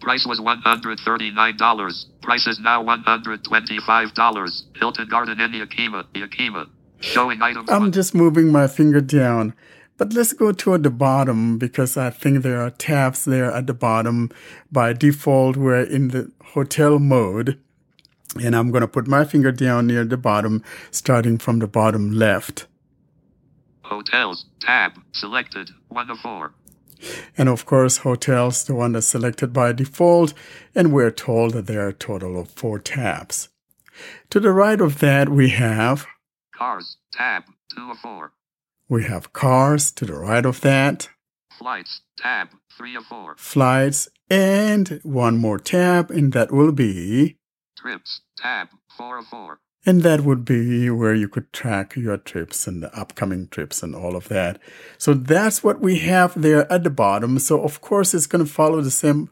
[0.00, 2.04] Price was $139.
[2.22, 4.62] Price is now $125.
[4.76, 6.06] Hilton Garden Inn Yakima.
[6.14, 6.66] Yakima.
[7.00, 7.68] Showing items.
[7.70, 9.54] I'm just moving my finger down.
[9.98, 13.74] But let's go toward the bottom because I think there are tabs there at the
[13.74, 14.30] bottom.
[14.70, 17.58] By default, we're in the hotel mode.
[18.42, 22.10] And I'm going to put my finger down near the bottom, starting from the bottom
[22.12, 22.66] left.
[23.82, 24.46] Hotels.
[24.60, 24.92] Tab.
[25.12, 25.70] Selected.
[25.88, 26.52] 1 of 4.
[27.36, 30.34] And of course, hotels, the one that's selected by default.
[30.74, 33.48] And we're told that there are a total of four tabs.
[34.30, 36.06] To the right of that, we have
[36.54, 36.96] Cars.
[37.12, 37.44] Tab.
[37.76, 38.32] 2 of 4.
[38.88, 39.90] we have cars.
[39.92, 41.08] To the right of that,
[41.58, 42.00] Flights.
[42.18, 42.48] Tab.
[42.76, 43.34] 3 of 4.
[43.38, 47.36] flights, and one more tab, and that will be
[47.76, 48.22] Trips.
[48.38, 48.68] Tab.
[48.96, 49.58] 4 4.
[49.88, 53.94] And that would be where you could track your trips and the upcoming trips and
[53.94, 54.58] all of that.
[54.98, 57.38] So that's what we have there at the bottom.
[57.38, 59.30] So of course it's going to follow the same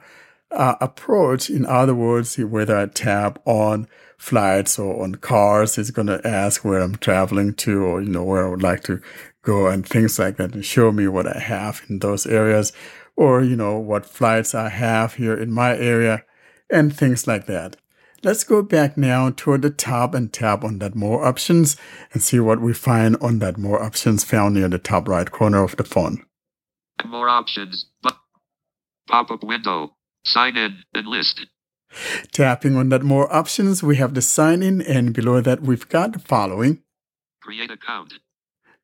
[0.52, 1.50] uh, approach.
[1.50, 6.64] In other words, whether I tap on flights or on cars, it's going to ask
[6.64, 9.00] where I'm traveling to or, you know, where I would like to
[9.42, 12.72] go and things like that and show me what I have in those areas
[13.16, 16.24] or, you know, what flights I have here in my area
[16.70, 17.76] and things like that.
[18.24, 21.76] Let's go back now toward the top and tap on that more options
[22.14, 25.62] and see what we find on that more options found near the top right corner
[25.62, 26.24] of the phone.
[27.04, 27.84] More options.
[28.02, 29.96] Pop up window.
[30.24, 30.84] Sign in.
[30.96, 31.46] Enlist.
[32.32, 36.14] Tapping on that more options, we have the sign in and below that we've got
[36.14, 36.82] the following.
[37.42, 38.14] Create account.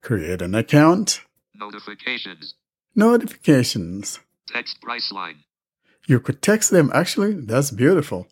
[0.03, 1.23] Create an account,
[1.55, 2.55] Notifications.
[2.95, 4.21] notifications.
[4.49, 5.37] Text Priceline.
[6.07, 8.27] You could text them actually, that's beautiful.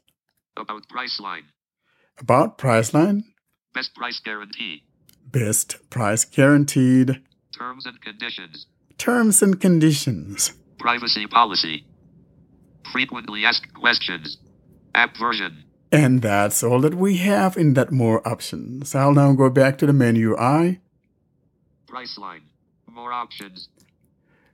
[0.58, 1.44] About Priceline.
[2.18, 3.22] About Priceline,
[3.74, 4.82] Best price guarantee.
[5.30, 7.20] best price guaranteed,
[7.56, 8.66] Terms and conditions.
[8.98, 10.52] terms and conditions.
[10.78, 11.86] Privacy policy.
[12.92, 14.38] Frequently asked questions.
[14.94, 15.64] App version.
[15.92, 18.94] And that's all that we have in that more options.
[18.94, 20.80] I'll now go back to the menu I.
[21.86, 22.42] Priceline.
[22.90, 23.68] More options.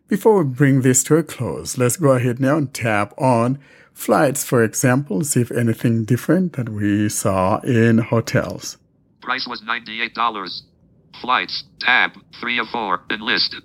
[0.09, 3.59] Before we bring this to a close, let's go ahead now and tap on
[3.95, 8.77] flights, for example, see if anything different that we saw in hotels.
[9.23, 10.63] Price was $98.
[11.23, 11.65] Flights.
[11.81, 12.11] Tab.
[12.41, 13.01] 3 of 4.
[13.11, 13.57] Enlist.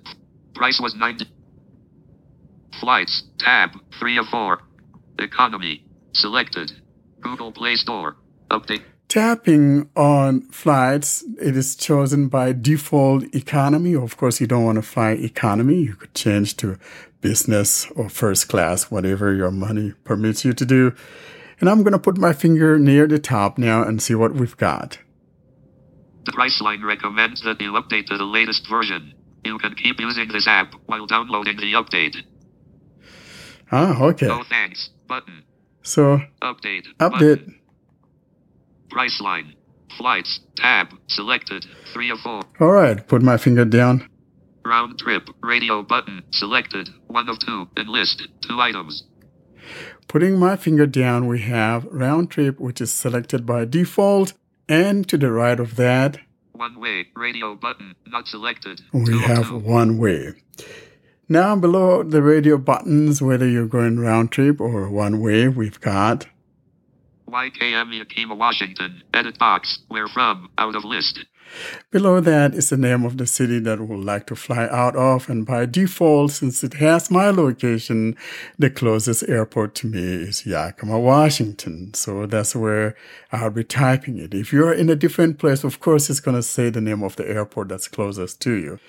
[0.56, 1.26] Price was 90.
[2.80, 3.24] Flights.
[3.40, 3.72] Tab.
[4.00, 4.60] 3 of 4.
[5.20, 5.84] Economy.
[6.14, 6.72] Selected.
[7.20, 8.16] Google Play Store.
[8.50, 8.84] Update.
[9.10, 13.96] Tapping on flights, it is chosen by default economy.
[13.96, 15.82] Of course, you don't want to fly economy.
[15.82, 16.78] You could change to
[17.22, 20.94] business or first class, whatever your money permits you to do.
[21.60, 24.56] And I'm going to put my finger near the top now and see what we've
[24.58, 24.98] got.
[26.26, 29.14] The Priceline recommends that you update to the latest version.
[29.44, 32.16] You can keep using this app while downloading the update.
[33.72, 34.28] Ah, okay.
[34.28, 34.90] No thanks.
[35.08, 35.44] Button.
[35.82, 36.86] So, Update.
[37.00, 37.20] update.
[37.40, 37.60] Button.
[38.90, 39.54] Priceline.
[39.98, 40.40] Flights.
[40.56, 40.88] Tab.
[41.08, 41.66] Selected.
[41.94, 42.42] 3 of 4.
[42.60, 44.08] All right, put my finger down.
[44.70, 45.28] Round trip.
[45.42, 46.22] Radio button.
[46.32, 46.90] Selected.
[47.08, 47.70] 1 of 2.
[47.76, 48.22] Enlist.
[48.48, 49.04] 2 items.
[50.08, 54.34] Putting my finger down, we have round trip, which is selected by default.
[54.68, 56.20] And to the right of that,
[56.52, 57.08] One way.
[57.16, 57.96] Radio button.
[58.06, 58.82] Not selected.
[58.94, 59.58] we 2 have 2.
[59.58, 60.34] one way.
[61.28, 66.28] Now, below the radio buttons, whether you're going round trip or one way, we've got
[67.28, 69.02] YKM Yakima, Washington.
[69.16, 69.80] Edit box.
[69.88, 70.50] Where from?
[70.60, 71.20] Out of list.
[71.92, 75.30] Below that is the name of the city that we'd like to fly out of,
[75.30, 78.16] and by default, since it has my location,
[78.58, 81.94] the closest airport to me is Yakima, Washington.
[81.94, 82.96] So that's where
[83.32, 84.34] I'll be typing it.
[84.34, 87.16] If you're in a different place, of course, it's going to say the name of
[87.16, 88.80] the airport that's closest to you.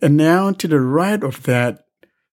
[0.00, 1.84] And now to the right of that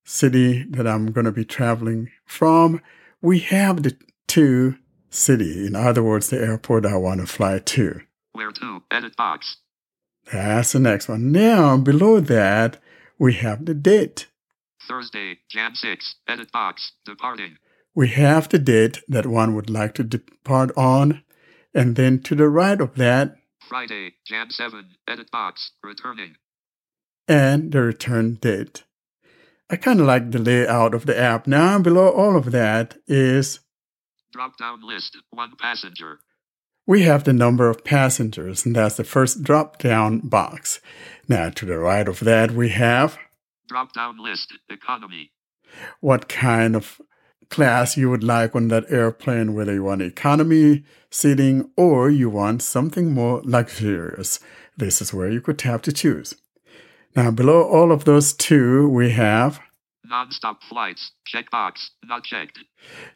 [0.03, 2.81] city that I'm going to be traveling from,
[3.21, 4.77] we have the two
[5.09, 5.65] city.
[5.65, 8.01] In other words, the airport I want to fly to.
[8.33, 8.83] Where to?
[8.91, 9.57] Edit box.
[10.31, 11.31] That's the next one.
[11.31, 12.77] Now, below that,
[13.19, 14.27] we have the date.
[14.87, 16.15] Thursday, Jan 6.
[16.27, 16.91] Edit box.
[17.05, 17.57] Departing.
[17.93, 21.23] We have the date that one would like to depart on.
[21.73, 23.35] And then to the right of that,
[23.67, 24.85] Friday, Jan 7.
[25.07, 25.71] Edit box.
[25.83, 26.35] Returning.
[27.27, 28.83] and the return date.
[29.69, 31.47] I kind of like the layout of the app.
[31.47, 33.59] Now, below all of that is
[34.31, 35.17] Drop down list.
[35.31, 36.19] One passenger.
[36.87, 40.79] We have the number of passengers, and that's the first drop down box.
[41.27, 43.17] Now, to the right of that, we have
[43.67, 44.53] Drop down list.
[44.69, 45.31] Economy.
[45.99, 47.01] what kind of
[47.49, 52.61] class you would like on that airplane, whether you want economy seating or you want
[52.61, 54.39] something more luxurious.
[54.77, 56.35] This is where you could have to choose.
[57.15, 59.59] Now, below all of those two, we have
[60.07, 61.11] Non-stop flights.
[61.33, 61.87] Checkbox.
[62.03, 62.59] Not checked.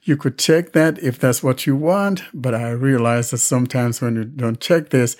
[0.04, 4.16] you could check that if that's what you want, but I realize that sometimes when
[4.16, 5.16] you don't check this,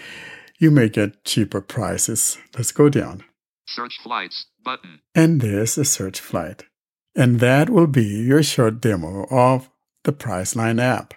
[0.58, 2.38] you may get cheaper prices.
[2.56, 3.24] Let's go down.
[3.68, 4.48] Search flights.
[4.64, 5.00] Button.
[5.16, 6.66] And there's a search flight.
[7.16, 9.70] And that will be your short demo of
[10.04, 11.14] the Priceline app.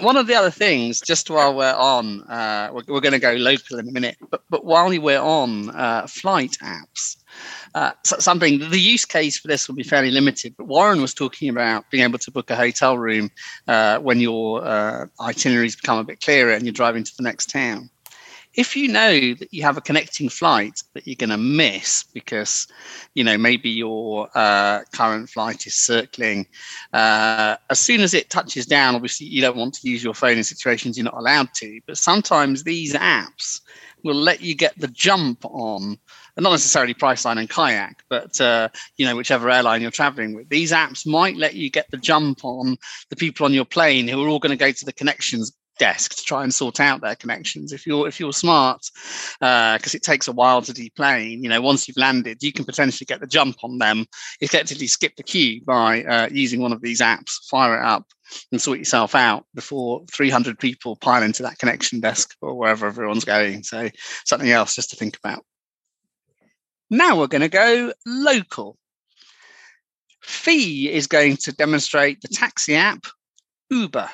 [0.00, 3.32] One of the other things, just while we're on, uh, we're, we're going to go
[3.34, 7.16] local in a minute, but, but while we're on uh, flight apps,
[7.76, 11.14] uh, so- something, the use case for this will be fairly limited, but Warren was
[11.14, 13.30] talking about being able to book a hotel room
[13.68, 17.50] uh, when your uh, itineraries become a bit clearer and you're driving to the next
[17.50, 17.88] town.
[18.56, 22.68] If you know that you have a connecting flight that you're going to miss because,
[23.14, 26.46] you know, maybe your uh, current flight is circling
[26.92, 30.38] uh, as soon as it touches down, obviously you don't want to use your phone
[30.38, 31.80] in situations you're not allowed to.
[31.86, 33.60] But sometimes these apps
[34.04, 35.98] will let you get the jump on,
[36.36, 40.48] not necessarily Priceline and Kayak, but uh, you know whichever airline you're traveling with.
[40.48, 42.76] These apps might let you get the jump on
[43.08, 46.16] the people on your plane who are all going to go to the connections desk
[46.16, 47.72] to try and sort out their connections.
[47.72, 48.86] If you're if you're smart,
[49.40, 51.42] because it takes a while to deplane.
[51.42, 54.06] You know, once you've landed, you can potentially get the jump on them
[54.40, 58.06] effectively skip the queue by uh, using one of these apps, fire it up,
[58.50, 63.24] and sort yourself out before 300 people pile into that connection desk or wherever everyone's
[63.24, 63.62] going.
[63.62, 63.90] So,
[64.24, 65.44] something else just to think about.
[66.90, 68.76] Now we're going to go local.
[70.22, 73.06] Fee is going to demonstrate the taxi app
[73.70, 74.08] Uber.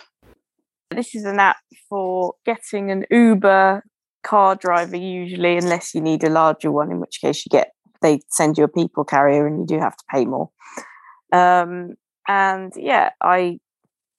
[0.90, 3.84] This is an app for getting an Uber
[4.22, 7.72] car driver, usually, unless you need a larger one, in which case you get
[8.02, 10.50] they send you a people carrier and you do have to pay more.
[11.32, 11.94] Um,
[12.26, 13.58] and yeah, I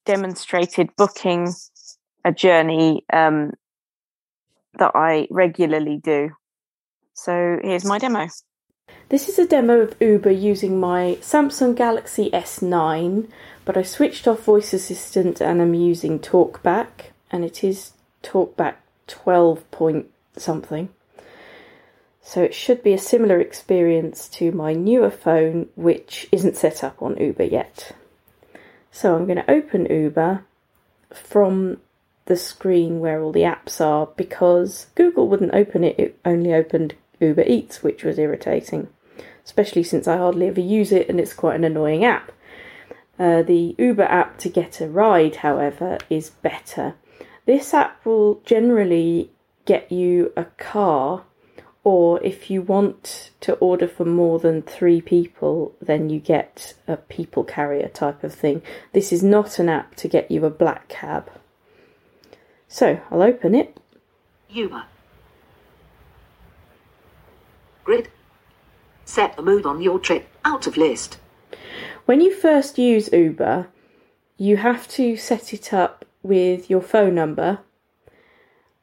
[0.05, 1.53] demonstrated booking
[2.23, 3.51] a journey um,
[4.77, 6.29] that I regularly do.
[7.13, 8.27] So here's my demo.
[9.12, 13.28] This is a demo of Uber using my Samsung Galaxy S9,
[13.66, 17.91] but I switched off voice assistant and I'm using TalkBack, and it is
[18.24, 18.76] TalkBack
[19.07, 20.88] 12 point something.
[22.22, 27.01] So it should be a similar experience to my newer phone, which isn't set up
[27.01, 27.91] on Uber yet.
[28.93, 30.45] So I'm going to open Uber
[31.14, 31.82] from
[32.28, 36.95] the screen where all the apps are because Google wouldn't open it, it only opened
[37.20, 38.88] Uber Eats, which was irritating.
[39.46, 42.32] Especially since I hardly ever use it and it's quite an annoying app.
[43.20, 46.96] Uh, the Uber app to get a ride, however, is better.
[47.46, 49.32] This app will generally
[49.66, 51.24] get you a car,
[51.84, 56.98] or if you want to order for more than three people, then you get a
[56.98, 58.62] people carrier type of thing.
[58.94, 61.30] This is not an app to get you a black cab.
[62.68, 63.78] So I'll open it.
[64.50, 64.84] Uber.
[67.84, 68.10] Grid.
[69.12, 70.26] Set the mood on your trip.
[70.45, 71.18] Out of list.
[72.05, 73.68] When you first use Uber,
[74.38, 77.59] you have to set it up with your phone number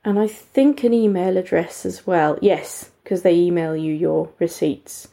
[0.05, 2.39] and I think an email address as well.
[2.43, 5.09] Yes, because they email you your receipts.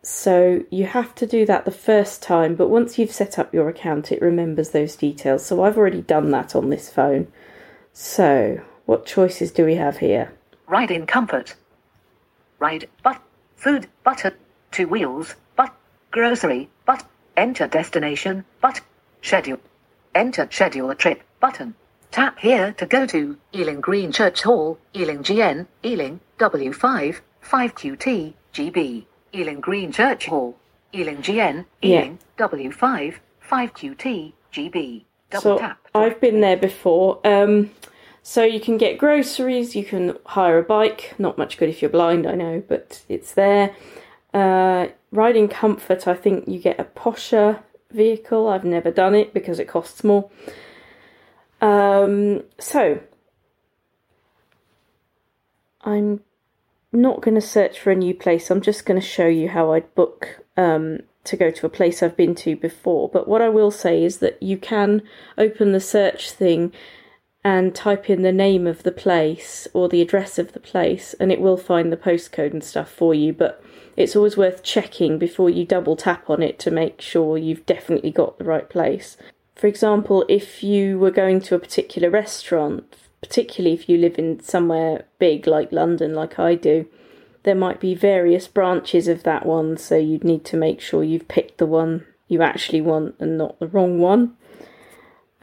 [0.00, 3.68] So you have to do that the first time, but once you've set up your
[3.68, 5.44] account, it remembers those details.
[5.44, 7.28] So I've already done that on this phone.
[7.92, 10.32] So, what choices do we have here?
[10.66, 11.56] Ride in comfort.
[12.58, 13.20] Ride, but,
[13.64, 14.36] food, butter,
[14.70, 15.74] two wheels, but,
[16.10, 17.02] grocery, but,
[17.34, 18.78] enter destination, but,
[19.22, 19.58] schedule.
[20.14, 21.74] Enter schedule a trip, button.
[22.10, 29.06] Tap here to go to Ealing Green Church Hall, Ealing GN, Ealing, W5, 5QT, GB.
[29.34, 30.58] Ealing Green Church Hall,
[30.94, 33.14] Ealing GN, Ealing, W5,
[33.50, 35.04] 5QT, GB.
[35.30, 35.78] Double so tap.
[35.94, 37.18] I've been there before.
[37.24, 37.70] Um,
[38.26, 41.14] so you can get groceries, you can hire a bike.
[41.18, 43.76] Not much good if you're blind, I know, but it's there.
[44.32, 48.48] Uh, riding comfort, I think you get a posher vehicle.
[48.48, 50.30] I've never done it because it costs more.
[51.60, 52.98] Um, so
[55.82, 56.20] I'm
[56.92, 58.50] not going to search for a new place.
[58.50, 62.02] I'm just going to show you how I'd book um, to go to a place
[62.02, 63.10] I've been to before.
[63.10, 65.02] But what I will say is that you can
[65.36, 66.72] open the search thing
[67.44, 71.30] and type in the name of the place or the address of the place, and
[71.30, 73.32] it will find the postcode and stuff for you.
[73.34, 73.62] But
[73.96, 78.10] it's always worth checking before you double tap on it to make sure you've definitely
[78.10, 79.18] got the right place.
[79.54, 84.40] For example, if you were going to a particular restaurant, particularly if you live in
[84.40, 86.86] somewhere big like London, like I do,
[87.44, 91.28] there might be various branches of that one, so you'd need to make sure you've
[91.28, 94.36] picked the one you actually want and not the wrong one.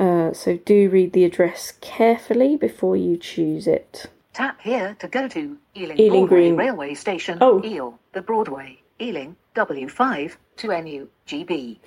[0.01, 4.07] Uh, so do read the address carefully before you choose it.
[4.33, 6.55] Tap here to go to Ealing, Ealing Green.
[6.55, 7.61] Railway Station, Oh.
[7.63, 11.77] Eel, the Broadway, Ealing, W5, 2NU, GB.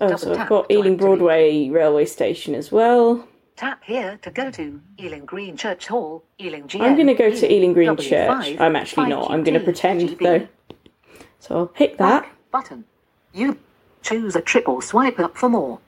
[0.00, 0.96] Oh, Double so I've got Ealing.
[0.96, 3.26] Broadway railway station as well.
[3.56, 6.82] Tap here to go to Ealing Green Church Hall, Ealing GN.
[6.82, 8.60] I'm going to go to Ealing Green W5, Church.
[8.60, 9.30] I'm actually not.
[9.32, 10.18] I'm going to pretend GB.
[10.20, 10.48] though.
[11.40, 12.22] So I'll pick that.
[12.22, 12.84] Back button.
[13.32, 13.58] You
[14.02, 15.80] choose a triple swipe up for more.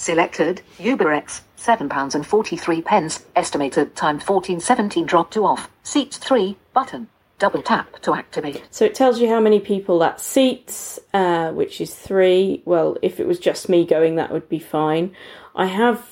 [0.00, 7.06] Selected UberX, £7 and 43 pence, estimated time 1417 drop to off, seats 3, button.
[7.38, 8.62] Double tap to activate.
[8.70, 12.62] So it tells you how many people that seats, uh, which is three.
[12.64, 15.14] Well, if it was just me going, that would be fine.
[15.54, 16.02] I have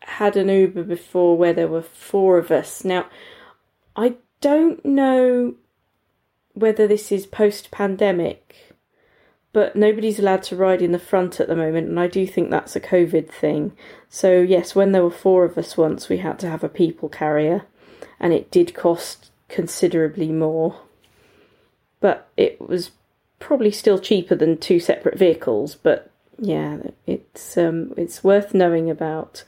[0.00, 2.84] had an Uber before where there were four of us.
[2.84, 3.06] Now,
[3.96, 5.54] I don't know
[6.52, 8.73] whether this is post pandemic,
[9.54, 12.50] but nobody's allowed to ride in the front at the moment, and I do think
[12.50, 13.72] that's a COVID thing.
[14.10, 17.08] So, yes, when there were four of us once, we had to have a people
[17.08, 17.62] carrier,
[18.18, 20.80] and it did cost considerably more.
[22.00, 22.90] But it was
[23.38, 29.44] probably still cheaper than two separate vehicles, but yeah, it's um it's worth knowing about.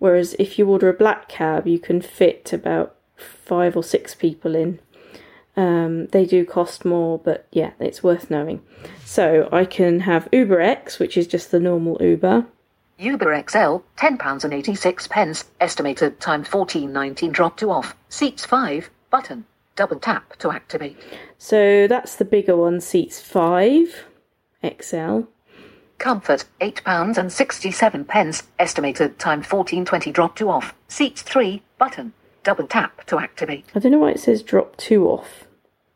[0.00, 4.56] Whereas if you order a black cab, you can fit about five or six people
[4.56, 4.80] in.
[5.56, 8.62] Um, they do cost more, but yeah, it's worth knowing.
[9.04, 12.46] So I can have Uber X, which is just the normal Uber.
[12.98, 19.44] Uber XL, £10 and 86 pence, estimated time 1419 drop to off, seats 5, button.
[19.76, 20.96] Double tap to activate.
[21.38, 24.04] So that's the bigger one, seats five,
[24.62, 25.22] XL.
[25.98, 32.12] Comfort, £8 and 67 pence, estimated time 1420 drop to off, seats 3, button.
[32.44, 33.64] Double tap to activate.
[33.74, 35.44] I don't know why it says drop two off.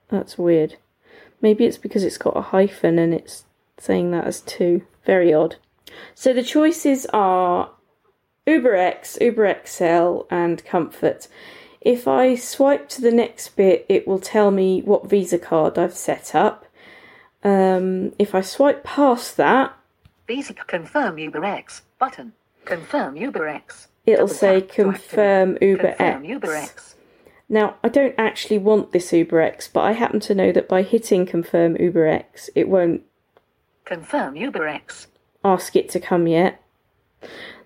[0.08, 0.76] That's weird.
[1.40, 3.44] Maybe it's because it's got a hyphen and it's
[3.78, 4.82] saying that as two.
[5.04, 5.56] Very odd.
[6.14, 7.70] So the choices are
[8.46, 11.28] Uber X, Uber XL, and Comfort.
[11.80, 15.94] If I swipe to the next bit, it will tell me what Visa card I've
[15.94, 16.64] set up.
[17.44, 19.74] Um, if I swipe past that,
[20.26, 22.32] Visa confirm UberX, button.
[22.64, 23.87] Confirm UberX.
[24.08, 25.58] It'll say confirm.
[25.60, 26.94] Uber confirm X.
[27.48, 30.82] Now, I don't actually want this Uber X, but I happen to know that by
[30.82, 33.02] hitting confirm Uber X, it won't
[33.84, 35.06] Confirm Uber X.
[35.44, 36.62] ask it to come yet.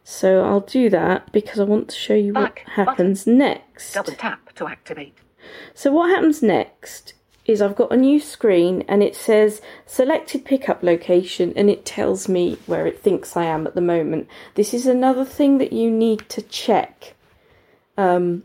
[0.05, 3.95] So I'll do that because I want to show you what Back happens next.
[3.95, 5.14] Double tap to activate.
[5.74, 7.14] So what happens next
[7.45, 12.28] is I've got a new screen and it says selected pickup location and it tells
[12.28, 14.28] me where it thinks I am at the moment.
[14.55, 17.14] This is another thing that you need to check
[17.97, 18.45] um,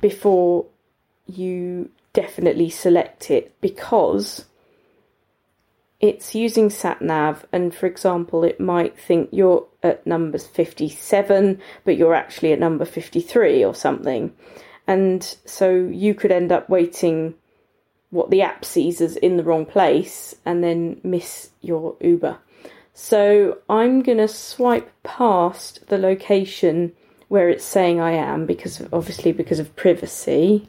[0.00, 0.66] before
[1.26, 4.46] you definitely select it because
[6.00, 11.96] it's using sat nav and for example it might think you're at number 57 but
[11.96, 14.32] you're actually at number 53 or something
[14.86, 17.34] and so you could end up waiting
[18.16, 22.38] what the app sees as in the wrong place and then miss your Uber.
[22.94, 26.92] So I'm going to swipe past the location
[27.28, 30.68] where it's saying I am because of, obviously because of privacy.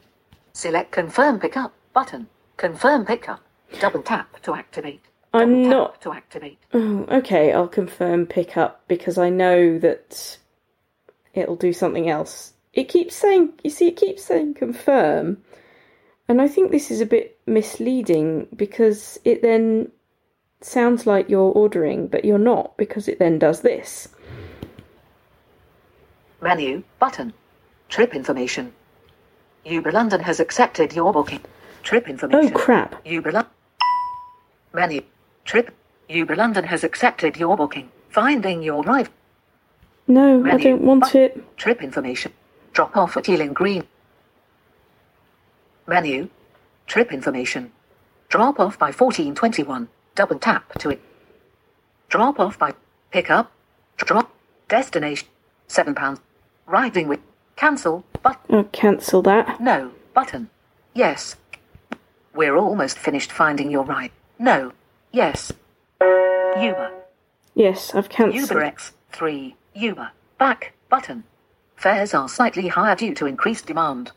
[0.53, 2.27] Select confirm pickup button.
[2.57, 3.41] Confirm pickup.
[3.79, 5.01] Double tap to activate.
[5.33, 6.57] I'm not to activate.
[6.73, 10.37] Oh, okay, I'll confirm pickup because I know that
[11.33, 12.53] it'll do something else.
[12.73, 15.43] It keeps saying, you see, it keeps saying confirm,
[16.28, 19.91] and I think this is a bit misleading because it then
[20.61, 24.09] sounds like you're ordering, but you're not because it then does this.
[26.41, 27.34] Menu button.
[27.89, 28.73] Trip information.
[29.65, 31.41] Uber London has accepted your booking.
[31.84, 32.53] Trip information.
[32.53, 33.05] Oh crap.
[33.05, 33.51] Uber London.
[34.73, 35.01] Menu.
[35.45, 35.73] Trip.
[36.09, 37.89] Uber London has accepted your booking.
[38.09, 39.09] Finding your ride.
[40.07, 41.57] No, I don't want it.
[41.57, 42.32] Trip information.
[42.71, 43.84] Drop off at Ealing Green.
[45.88, 46.29] Menu.
[46.85, 47.71] Trip information.
[48.29, 49.88] Drop off by 1421.
[50.15, 51.01] Double tap to it.
[52.09, 52.73] Drop off by
[53.11, 53.51] pickup.
[53.97, 54.31] Drop.
[54.67, 55.27] Destination.
[55.67, 56.19] Seven pounds.
[56.65, 57.19] Riding with.
[57.55, 58.03] Cancel.
[58.21, 59.59] But I'll cancel that.
[59.59, 59.91] no.
[60.13, 60.49] Button.
[60.93, 61.35] Yes.
[62.33, 64.11] We're almost finished finding your ride.
[64.39, 64.73] No.
[65.11, 65.51] Yes.
[66.01, 66.91] Uber.
[67.55, 68.49] Yes, I've cancelled.
[68.49, 68.91] Uber X.
[69.11, 69.55] 3.
[69.73, 70.11] Uber.
[70.38, 70.73] Back.
[70.89, 71.23] Button.
[71.75, 74.11] Fares are slightly higher due to increased demand.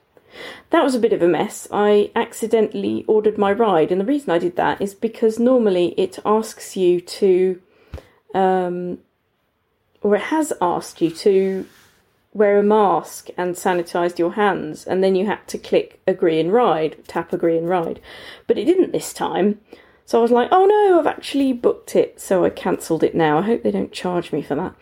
[0.71, 1.67] That was a bit of a mess.
[1.73, 6.19] I accidentally ordered my ride, and the reason I did that is because normally it
[6.25, 7.61] asks you to,
[8.35, 8.99] um,
[10.03, 11.67] or it has asked you to
[12.33, 16.53] wear a mask and sanitize your hands, and then you had to click agree and
[16.53, 18.01] ride, tap agree and ride.
[18.47, 19.61] But it didn't this time.
[20.05, 23.39] So I was like, oh no, I've actually booked it, so I cancelled it now.
[23.39, 24.75] I hope they don't charge me for that.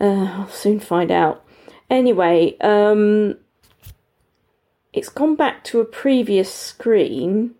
[0.00, 1.44] Uh, I'll soon find out.
[1.88, 3.36] Anyway, um,
[4.96, 7.54] it's gone back to a previous screen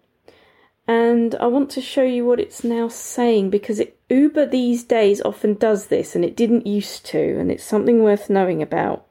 [0.89, 5.21] and I want to show you what it's now saying because it, Uber these days
[5.21, 9.07] often does this and it didn't used to and it's something worth knowing about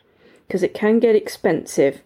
[0.48, 2.02] because it can get expensive.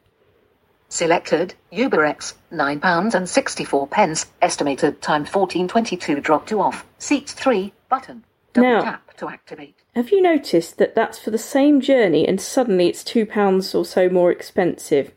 [0.89, 1.53] Selected.
[1.71, 2.33] Uber X.
[2.51, 4.25] £9 and 64 pence.
[4.41, 6.19] Estimated time 1422.
[6.19, 6.85] Drop to off.
[6.97, 7.71] Seats 3.
[7.89, 8.23] Button.
[8.53, 9.75] Double Now- tap to activate.
[9.95, 14.09] Have you noticed that that's for the same journey and suddenly it's £2 or so
[14.09, 15.11] more expensive?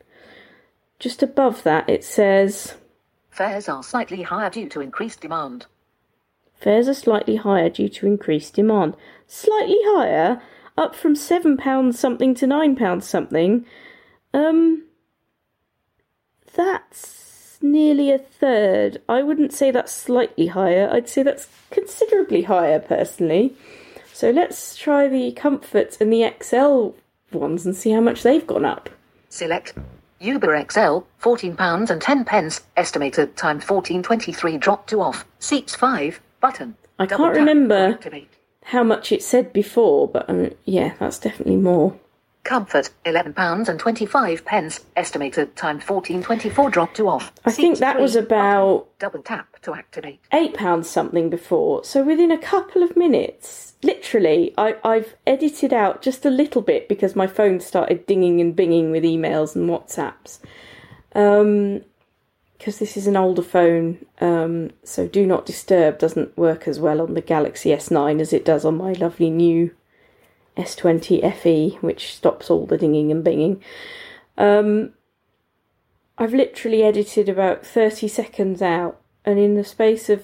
[1.03, 2.75] Just above that it says
[3.29, 5.65] Fares are slightly higher due to increased demand.
[6.55, 8.95] Fares are slightly higher due to increased demand.
[9.27, 10.41] Slightly higher,
[10.77, 13.65] up from seven pounds something to nine pounds something.
[14.33, 14.85] Um,
[16.53, 19.01] that's nearly a third.
[19.09, 20.89] I wouldn't say that's slightly higher.
[20.89, 23.53] I'd say that's considerably higher, personally.
[24.13, 26.91] So let's try the Comfort and the XL
[27.37, 28.89] ones and see how much they've gone up.
[29.27, 29.73] Select.
[30.23, 30.99] Uber XL.
[31.21, 32.61] £14 and 10 pence.
[32.77, 34.57] Estimated time 1423.
[34.57, 35.25] Drop to off.
[35.39, 36.19] Seats 5.
[36.39, 36.75] Button.
[36.99, 37.99] I can't remember
[38.65, 41.99] how much it said before, but um, yeah, that's definitely more.
[42.43, 44.81] Comfort, £11 and 25 pence.
[44.95, 46.69] Estimated time 1424.
[46.69, 47.31] Drop to off.
[47.45, 48.87] I think that was about.
[48.99, 50.19] Double tap to activate.
[50.31, 51.83] eight pounds something before.
[51.83, 56.87] So within a couple of minutes, literally, I, I've edited out just a little bit
[56.87, 60.39] because my phone started dinging and binging with emails and WhatsApps.
[61.13, 61.81] Um,
[62.57, 67.01] because this is an older phone, um, so Do Not Disturb doesn't work as well
[67.01, 69.75] on the Galaxy S9 as it does on my lovely new
[70.55, 73.59] S20 FE, which stops all the dinging and binging.
[74.37, 74.93] Um,
[76.17, 80.23] I've literally edited about 30 seconds out, and in the space of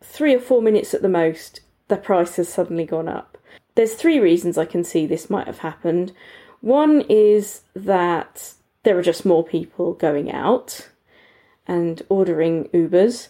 [0.00, 3.38] three or four minutes at the most, the price has suddenly gone up.
[3.74, 6.12] There's three reasons I can see this might have happened.
[6.60, 10.88] One is that there are just more people going out
[11.66, 13.28] and ordering Ubers.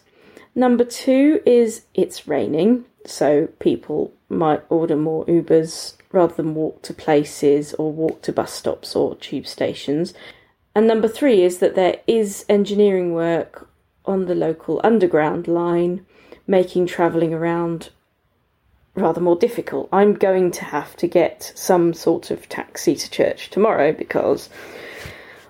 [0.55, 6.95] Number two is it's raining, so people might order more Ubers rather than walk to
[6.95, 10.15] places or walk to bus stops or tube stations.
[10.75, 13.68] And number three is that there is engineering work
[14.09, 16.05] on the local underground line,
[16.47, 17.91] making travelling around
[18.95, 19.89] rather more difficult.
[19.93, 24.49] I'm going to have to get some sort of taxi to church tomorrow because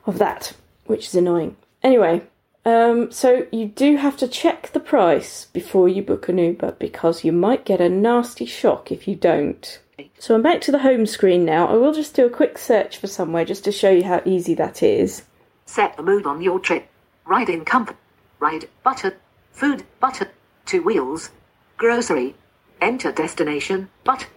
[0.05, 0.53] of that,
[0.87, 1.57] which is annoying.
[1.83, 2.23] Anyway,
[2.65, 7.25] Um, so you do have to check the price before you book an Uber because
[7.25, 9.79] you might get a nasty shock if you don't.
[10.19, 11.67] So I'm back to the home screen now.
[11.69, 14.55] I will just do a quick search for somewhere just to show you how easy
[14.55, 15.23] that is.
[15.65, 16.87] Set the mood on your trip.
[17.25, 17.97] Ride in comfort.
[18.41, 19.17] Ride butter.
[19.53, 20.31] Food butter.
[20.67, 21.31] Two wheels.
[21.77, 22.35] Grocery.
[22.81, 23.89] Enter destination.
[24.05, 24.29] But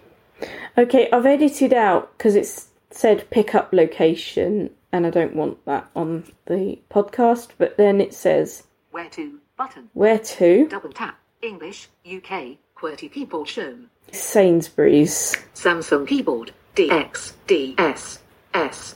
[0.78, 6.26] Okay, I've edited out because it's said pickup location and I don't want that on
[6.48, 9.90] the podcast, but then it says where to button.
[9.94, 11.18] where to Double tap.
[11.42, 11.90] English.
[12.06, 12.58] UK.
[12.76, 13.90] QWERTY keyboard shown.
[14.12, 15.36] Sainsbury's.
[15.54, 16.52] Samsung keyboard.
[16.74, 18.20] D X D S
[18.54, 18.96] S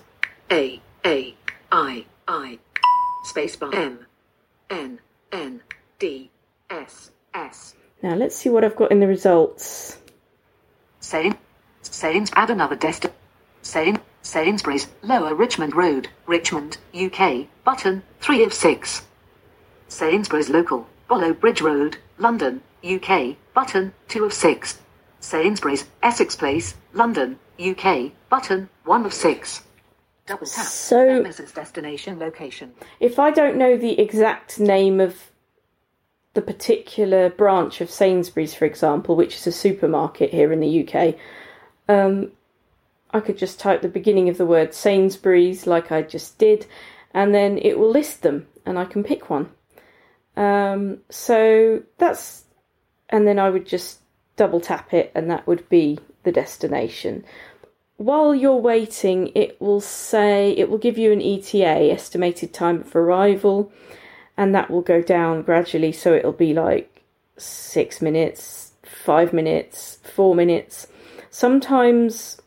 [0.51, 1.35] A A
[1.71, 2.57] I I
[3.31, 4.04] spacebar M
[4.69, 4.99] N
[5.31, 5.61] N
[5.99, 6.31] D
[6.69, 9.97] S S Now let's see what I've got in the results.
[10.99, 11.37] Sain
[11.81, 12.77] Sains add another
[13.61, 19.03] Sain Sainsbury's Lower Richmond Road, Richmond, UK, button three of six.
[19.87, 24.79] Sainsbury's Local, Bollow Bridge Road, London, UK, button two of six.
[25.19, 29.61] Sainsbury's Essex Place, London, UK, button one of six.
[30.25, 30.65] Double tap.
[30.65, 31.23] So-.
[31.23, 32.73] Destination location.
[32.99, 35.31] If I don't know the exact name of
[36.33, 41.15] the particular branch of Sainsbury's, for example, which is a supermarket here in the UK,
[41.87, 42.31] um,
[43.11, 46.65] I could just type the beginning of the word Sainsbury's like I just did,
[47.13, 49.49] and then it will list them, and I can pick one.
[50.35, 52.43] Um, so that's,
[53.09, 53.99] and then I would just
[54.35, 57.23] double tap it, and that would be the destination.
[57.97, 62.95] While you're waiting, it will say, it will give you an ETA, estimated time of
[62.95, 63.71] arrival,
[64.35, 65.93] and that will go down gradually.
[65.93, 67.03] So it'll be like
[67.37, 70.87] six minutes, five minutes, four minutes.
[71.29, 72.41] Sometimes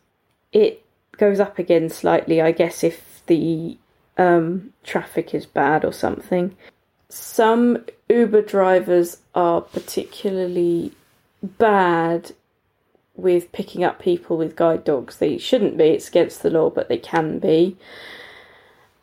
[0.51, 0.85] it
[1.17, 3.77] goes up again slightly, I guess, if the
[4.17, 6.55] um, traffic is bad or something.
[7.09, 10.91] Some Uber drivers are particularly
[11.41, 12.33] bad
[13.19, 15.17] with picking up people with guide dogs.
[15.17, 17.77] They shouldn't be, it's against the law, but they can be.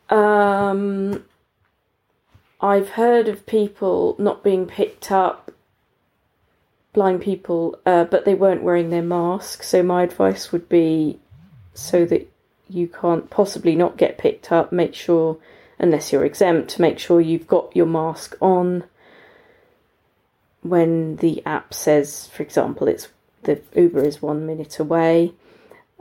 [0.09, 1.25] Um,
[2.59, 5.51] I've heard of people not being picked up,
[6.93, 9.63] blind people, uh, but they weren't wearing their mask.
[9.63, 11.19] So, my advice would be
[11.73, 12.31] so that
[12.69, 15.37] you can't possibly not get picked up, make sure,
[15.77, 18.83] unless you're exempt, make sure you've got your mask on
[20.61, 23.07] when the app says, for example, it's
[23.47, 25.33] the Uber is one minute away.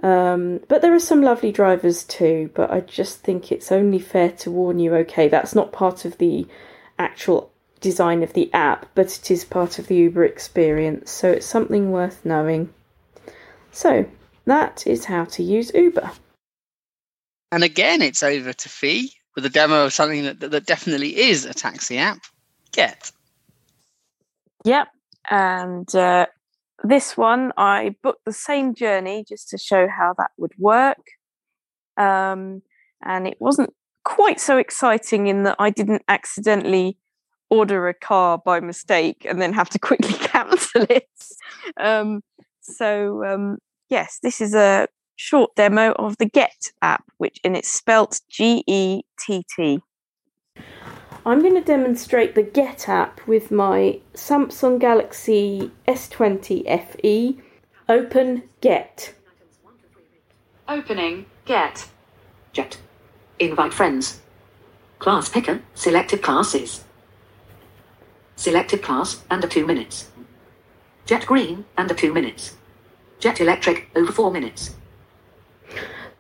[0.02, 4.30] Um, but there are some lovely drivers too, but I just think it's only fair
[4.32, 6.46] to warn you okay, that's not part of the
[6.98, 11.46] actual design of the app, but it is part of the Uber experience, so it's
[11.46, 12.72] something worth knowing.
[13.72, 14.06] So,
[14.44, 16.10] that is how to use Uber.
[17.52, 21.16] And again, it's over to Fee with a demo of something that, that, that definitely
[21.16, 22.18] is a taxi app.
[22.72, 23.12] Gett.
[24.64, 24.88] Yep.
[25.30, 26.26] And uh,
[26.82, 30.98] this one, I booked the same journey just to show how that would work.
[31.96, 32.62] Um,
[33.02, 33.70] and it wasn't
[34.04, 36.98] quite so exciting in that I didn't accidentally
[37.50, 41.08] order a car by mistake and then have to quickly cancel it.
[41.78, 42.20] Um,
[42.60, 43.58] so, um,
[43.88, 48.62] yes, this is a short demo of the Gett app, which in it's spelt G
[48.66, 49.80] E T T.
[51.26, 57.40] I'm going to demonstrate the Gett app with my Samsung Galaxy S20 FE.
[57.88, 59.12] Open Gett.
[60.68, 61.26] Opening.
[61.44, 61.88] Gett.
[62.52, 62.78] Jet.
[63.40, 64.20] Invite friends.
[65.00, 65.62] Class picker.
[65.74, 66.84] Selected classes.
[68.36, 69.24] Selected class.
[69.28, 70.08] Under two minutes.
[71.06, 71.64] Jet green.
[71.76, 72.54] Under two minutes.
[73.18, 73.88] Jet electric.
[73.96, 74.76] Over four minutes.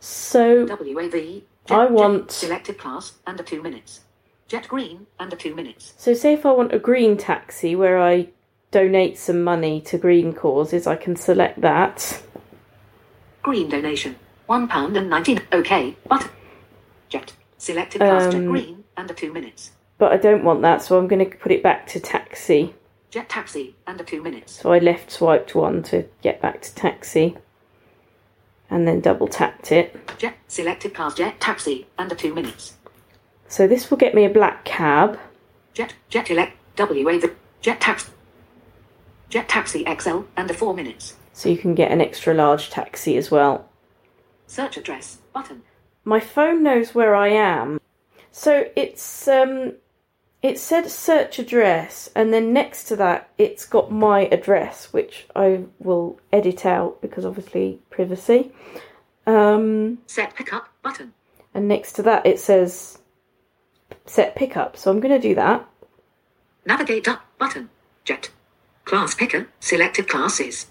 [0.00, 1.44] So WAV.
[1.70, 3.12] I want- Selected class.
[3.24, 4.00] Under two minutes.
[4.48, 5.06] Jet green.
[5.18, 5.94] Under two minutes.
[5.96, 8.28] So, say if I want a green taxi where I
[8.70, 12.22] donate some money to green causes, I can select that.
[13.42, 14.16] Green donation.
[14.46, 15.40] One pound and nineteen.
[15.52, 15.96] Okay.
[16.08, 16.30] Button.
[17.08, 17.32] Jet.
[17.58, 18.32] Selected class.
[18.32, 18.84] Jet Um, green.
[18.96, 19.72] Under two minutes.
[19.98, 22.74] But I don't want that, so I'm going to put it back to taxi.
[23.10, 23.74] Jet taxi.
[23.86, 24.60] Under two minutes.
[24.60, 27.36] So I left swiped one to get back to taxi
[28.68, 29.96] and then double tapped it.
[30.18, 30.34] Jet.
[30.48, 31.14] Selected class.
[31.14, 31.86] Jet taxi.
[31.98, 32.74] Under two minutes.
[33.48, 35.18] So this will get me a black cab.
[35.74, 38.10] Jet, jet elect, WA, the jet tax,
[39.28, 41.14] jet taxi XL, under four minutes.
[41.32, 43.68] So you can get an extra large taxi as well.
[44.46, 45.62] Search address, button.
[46.04, 47.80] My phone knows where I am.
[48.30, 49.72] So it's um
[50.42, 55.64] it said search address and then next to that it's got my address which I
[55.80, 58.52] will edit out because obviously privacy.
[59.26, 61.12] Um Set pickup, button.
[61.54, 62.98] and next to that it says
[64.06, 64.76] set pickup.
[64.76, 65.66] So I'm going to do that.
[66.64, 67.70] Navigate up button.
[68.04, 68.30] Jet.
[68.84, 69.48] Class picker.
[69.60, 70.66] Selected classes.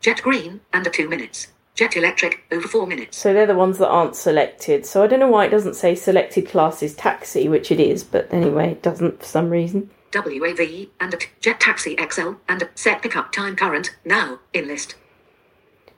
[0.00, 1.48] Jet green, under 2 minutes.
[1.74, 3.16] Jet electric, over 4 minutes.
[3.16, 4.84] So they're the ones that aren't selected.
[4.86, 8.32] So I don't know why it doesn't say selected classes taxi, which it is, but
[8.32, 9.90] anyway, it doesn't for some reason.
[10.12, 14.96] WAV, and Jet Taxi XL, and set pickup time current, now, in list.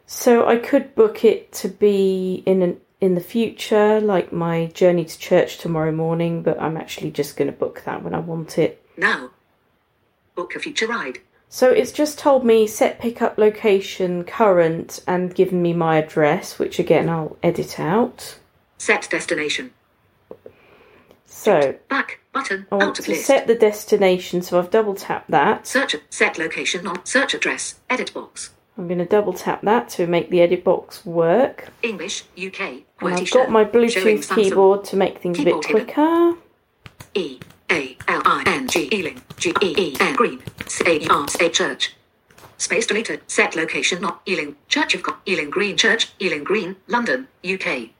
[0.07, 5.05] So I could book it to be in an in the future, like my journey
[5.05, 8.59] to church tomorrow morning, but I'm actually just going to book that when I want
[8.59, 8.81] it.
[8.97, 9.31] Now.
[10.37, 11.19] Book a future ride.
[11.49, 16.79] So it's just told me set pickup location, current, and given me my address, which
[16.79, 18.39] again I'll edit out.
[18.79, 19.73] Set destination.
[21.27, 22.69] So Back button.
[22.71, 23.27] I want out of to list.
[23.27, 25.67] set the destination, so I've double tapped that.
[25.67, 27.81] Search set location on search address.
[27.91, 28.51] Edit box.
[28.79, 31.69] I'm going to double tap that to make the edit box work.
[31.83, 32.83] English UK.
[33.01, 36.35] And I've got my uh, Bluetooth keyboard to make things a bit quicker.
[37.15, 37.39] E
[37.71, 41.49] A L I N G Ealing G E E N Green C A R A
[41.51, 41.95] Church.
[42.57, 43.21] Space deleted.
[43.27, 44.57] Set location not Ealing.
[44.69, 47.91] Church of God Ealing Green Church Ealing Green London UK.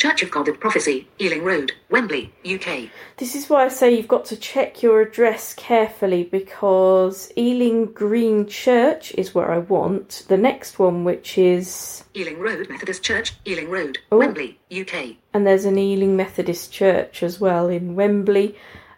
[0.00, 2.88] Church of God of Prophecy Ealing Road Wembley UK.
[3.18, 8.46] This is why I say you've got to check your address carefully because Ealing Green
[8.46, 10.24] Church is where I want.
[10.28, 12.02] The next one, which is.
[12.16, 14.16] Ealing Road Methodist Church Ealing Road Oh.
[14.16, 15.16] Wembley UK.
[15.34, 18.56] And there's an Ealing Methodist Church as well in Wembley.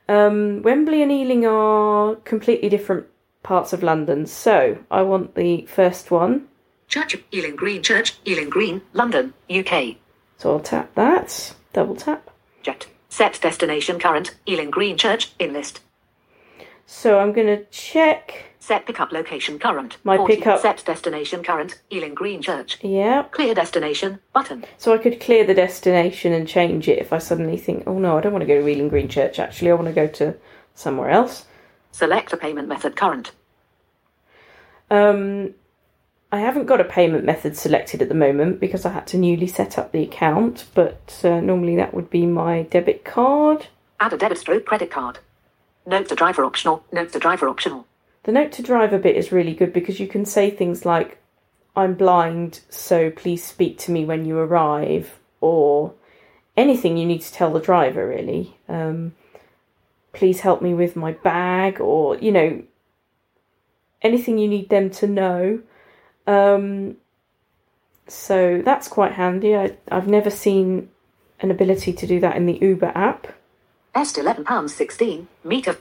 [0.08, 3.06] Um, Wembley and Ealing are completely different
[3.42, 4.24] parts of London.
[4.26, 6.46] So I want the first one.
[6.86, 9.96] Church of Ealing Green Church Ealing Green London UK.
[10.42, 11.54] So I'll tap that.
[11.72, 12.28] Double tap.
[12.64, 12.88] Jet.
[13.08, 15.78] Set destination current Ealing Green Church in list.
[16.84, 18.46] So I'm going to check.
[18.58, 19.98] Set pickup location current.
[20.02, 20.34] My 40.
[20.34, 21.80] pickup- Set destination current.
[21.92, 22.78] Ealing Green Church.
[22.82, 23.22] Yeah.
[23.30, 24.64] Clear destination button.
[24.78, 28.18] So I could clear the destination and change it if I suddenly think, oh no,
[28.18, 29.38] I don't want to go to Ealing Green Church.
[29.38, 30.34] Actually, I want to go to
[30.74, 31.46] somewhere else.
[31.92, 33.30] Select a payment method current.
[34.90, 35.54] Um,
[36.34, 39.46] I haven't got a payment method selected at the moment because I had to newly
[39.46, 43.66] set up the account, but uh, normally that would be my debit card.
[44.00, 45.18] Add a debit stroke credit card.
[45.84, 46.84] Note to driver optional.
[46.90, 47.86] Note to driver optional.
[48.22, 51.18] The note to driver bit is really good because you can say things like,
[51.76, 55.92] I'm blind, so please speak to me when you arrive, or
[56.56, 58.56] anything you need to tell the driver, really.
[58.68, 59.14] Um,
[60.14, 62.62] please help me with my bag, or, you know,
[64.00, 65.62] anything you need them to know.
[66.26, 66.96] Um,
[68.06, 69.56] so that's quite handy.
[69.56, 70.88] I, I've never seen
[71.40, 73.26] an ability to do that in the Uber app.
[73.94, 75.28] Est eleven pounds sixteen.
[75.44, 75.76] Meter.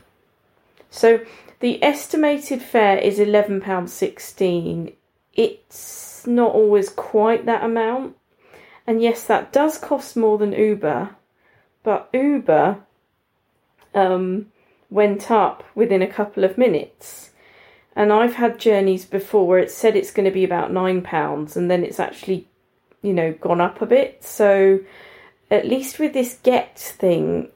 [0.89, 1.21] So
[1.59, 4.93] the estimated fare is eleven pounds sixteen.
[5.33, 8.17] It's not always quite that amount,
[8.85, 11.15] and yes, that does cost more than Uber,
[11.83, 12.79] but Uber
[13.95, 14.51] um,
[14.89, 17.30] went up within a couple of minutes.
[17.95, 21.57] And I've had journeys before where it said it's going to be about nine pounds,
[21.57, 22.47] and then it's actually,
[23.01, 24.23] you know, gone up a bit.
[24.23, 24.79] So
[25.49, 27.49] at least with this Gett thing,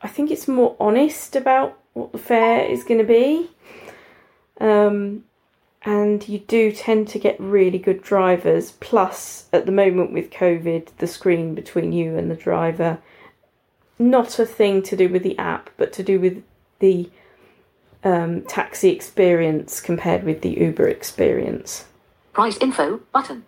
[0.00, 3.50] I think it's more honest about what the fare is going to be.
[4.60, 5.24] Um,
[5.82, 8.72] and you do tend to get really good drivers.
[8.72, 12.98] Plus, at the moment with COVID, the screen between you and the driver,
[13.98, 16.42] not a thing to do with the app, but to do with
[16.78, 17.10] the
[18.04, 21.86] um, taxi experience compared with the Uber experience.
[22.32, 23.44] Price info button.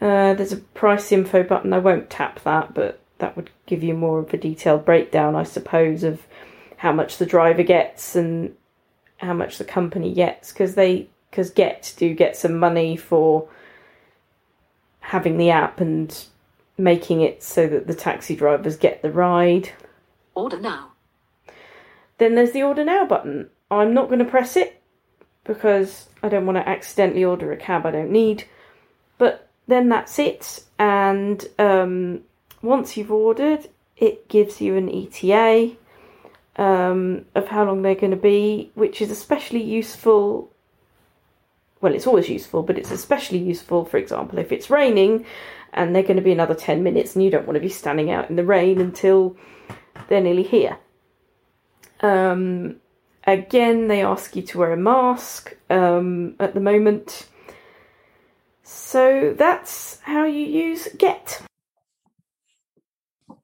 [0.00, 1.72] Uh, there's a price info button.
[1.72, 5.44] I won't tap that, but that would give you more of a detailed breakdown, I
[5.44, 6.26] suppose, of
[6.78, 8.54] how much the driver gets and
[9.18, 13.48] how much the company gets, because they because Gett do get some money for
[15.00, 16.26] having the app and
[16.78, 19.70] making it so that the taxi drivers get the ride.
[20.34, 20.93] Order now.
[22.18, 23.50] Then there's the order now button.
[23.70, 24.80] I'm not going to press it
[25.44, 28.44] because I don't want to accidentally order a cab I don't need.
[29.18, 30.64] But then that's it.
[30.78, 32.22] And um,
[32.62, 35.76] once you've ordered, it gives you an ETA
[36.56, 40.50] um, of how long they're going to be, which is especially useful.
[41.80, 45.26] Well, it's always useful, but it's especially useful, for example, if it's raining
[45.74, 48.10] and they're going to be another 10 minutes and you don't want to be standing
[48.10, 49.36] out in the rain until
[50.08, 50.78] they're nearly here.
[52.00, 52.76] Um,
[53.24, 57.28] again, they ask you to wear a mask um, at the moment.
[58.62, 61.42] So that's how you use Gett.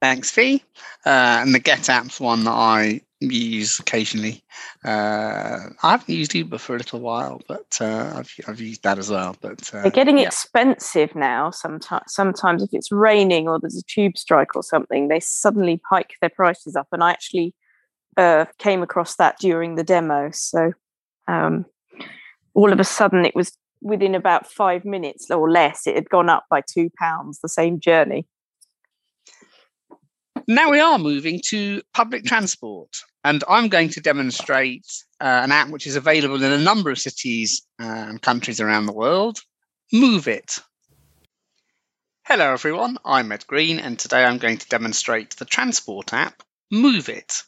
[0.01, 0.63] Thanks, Fee.
[1.05, 4.43] Uh, and the Gett app's one that I use occasionally.
[4.83, 8.99] Uh, I haven't used Uber for a little while, but uh, I've, I've used that
[8.99, 9.37] as well.
[9.41, 10.27] But uh, They're getting yeah.
[10.27, 11.51] expensive now.
[11.51, 16.15] Sometimes, sometimes if it's raining or there's a tube strike or something, they suddenly hike
[16.21, 16.89] their prices up.
[16.93, 17.55] And I actually
[18.17, 20.31] uh, came across that during the demo.
[20.33, 20.73] So
[21.29, 21.67] um,
[22.55, 25.87] all of a sudden, it was within about five minutes or less.
[25.87, 27.41] It had gone up by two pounds.
[27.41, 28.27] The same journey.
[30.49, 34.87] Now we are moving to public transport, and I'm going to demonstrate
[35.21, 38.93] uh, an app which is available in a number of cities and countries around the
[38.93, 39.41] world.
[39.93, 40.59] Move it.
[42.25, 42.99] Hello, everyone.
[43.05, 46.43] I'm Ed Green, and today I'm going to demonstrate the transport app
[46.73, 47.45] Moovit.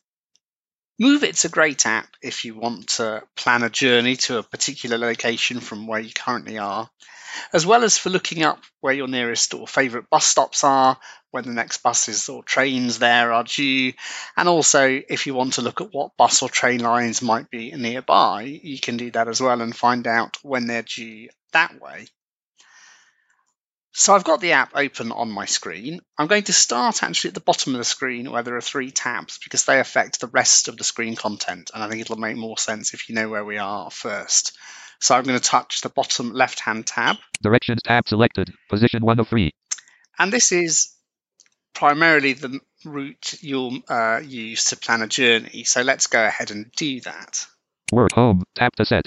[1.02, 5.58] Moovit's a great app if you want to plan a journey to a particular location
[5.58, 6.88] from where you currently are,
[7.52, 10.96] as well as for looking up where your nearest or favourite bus stops are,
[11.32, 13.92] when the next buses or trains there are due,
[14.36, 17.72] and also if you want to look at what bus or train lines might be
[17.72, 22.06] nearby, you can do that as well and find out when they're due that way.
[23.94, 26.00] So I've got the app open on my screen.
[26.16, 28.90] I'm going to start actually at the bottom of the screen where there are three
[28.90, 31.70] tabs because they affect the rest of the screen content.
[31.74, 34.56] And I think it'll make more sense if you know where we are first.
[34.98, 37.16] So I'm going to touch the bottom left hand tab.
[37.42, 38.50] Directions tab selected.
[38.70, 39.50] Position 1 of 3.
[40.18, 40.94] And this is
[41.74, 45.64] primarily the route you'll uh, use to plan a journey.
[45.64, 47.46] So let's go ahead and do that.
[47.92, 48.44] Word home.
[48.54, 49.06] Tap to set.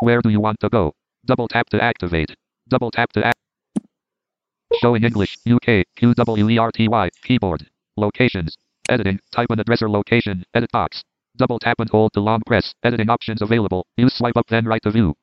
[0.00, 0.94] Where do you want to go?
[1.24, 2.34] Double tap to activate.
[2.68, 3.38] Double tap to act.
[4.80, 5.38] Showing English.
[5.48, 5.84] UK.
[5.96, 7.10] QWERTY.
[7.22, 7.66] Keyboard.
[7.96, 8.56] Locations.
[8.88, 9.18] Editing.
[9.32, 10.44] Type an address or location.
[10.54, 11.02] Edit box.
[11.36, 12.74] Double tap and hold to long press.
[12.82, 13.86] Editing options available.
[13.96, 15.14] Use swipe up then right to view.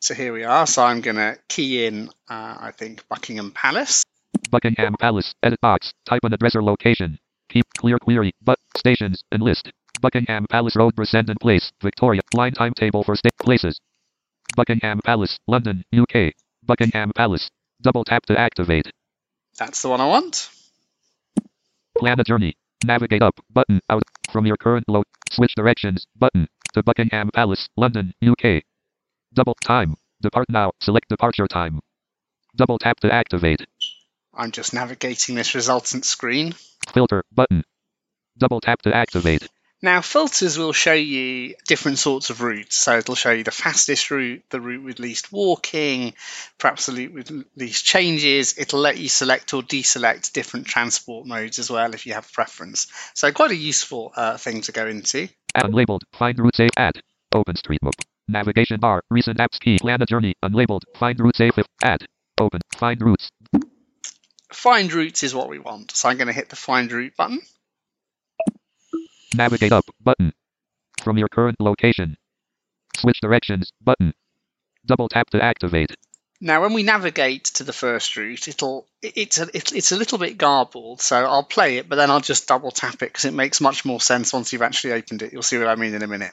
[0.00, 0.66] So here we are.
[0.66, 4.04] So I'm going to key in, uh, I think, Buckingham Palace.
[4.50, 5.34] Buckingham Palace.
[5.42, 5.92] Edit box.
[6.04, 7.18] Type an address or location.
[7.48, 8.32] Keep clear query.
[8.42, 9.70] But stations and list.
[10.00, 12.20] Buckingham Palace Road, Bressenden Place, Victoria.
[12.34, 13.80] Line timetable for state places.
[14.54, 16.32] Buckingham Palace, London, UK.
[16.62, 17.50] Buckingham Palace.
[17.80, 18.90] Double tap to activate.
[19.58, 20.50] That's the one I want.
[21.98, 22.56] Plan a journey.
[22.84, 25.04] Navigate up button out from your current load.
[25.30, 28.62] Switch directions button to Buckingham Palace, London, UK.
[29.32, 29.96] Double time.
[30.20, 30.72] Depart now.
[30.80, 31.80] Select departure time.
[32.54, 33.66] Double tap to activate.
[34.34, 36.54] I'm just navigating this resultant screen.
[36.92, 37.64] Filter button.
[38.38, 39.48] Double tap to activate.
[39.82, 42.76] Now, filters will show you different sorts of routes.
[42.76, 46.14] So it'll show you the fastest route, the route with least walking,
[46.58, 48.58] perhaps the route with least changes.
[48.58, 52.32] It'll let you select or deselect different transport modes as well if you have a
[52.32, 52.86] preference.
[53.14, 55.28] So quite a useful uh, thing to go into.
[55.54, 56.00] Unlabeled.
[56.14, 56.70] Find route save.
[56.76, 57.00] Add.
[57.34, 57.92] OpenStreetMap.
[58.28, 59.02] Navigation bar.
[59.10, 59.78] Recent apps key.
[59.78, 60.34] Plan a journey.
[60.42, 60.82] Unlabeled.
[60.96, 61.38] Find route.
[61.38, 61.66] If.
[61.82, 62.06] Add.
[62.40, 62.60] Open.
[62.76, 63.30] Find routes.
[64.52, 65.92] Find routes is what we want.
[65.92, 67.40] So I'm going to hit the find route button.
[69.34, 70.32] Navigate up button.
[71.02, 72.16] From your current location.
[72.96, 74.14] Switch directions button.
[74.86, 75.94] Double tap to activate.
[76.40, 80.36] Now, when we navigate to the first route, it'll it's a it's a little bit
[80.36, 81.00] garbled.
[81.00, 83.84] So I'll play it, but then I'll just double tap it because it makes much
[83.84, 85.32] more sense once you've actually opened it.
[85.32, 86.32] You'll see what I mean in a minute.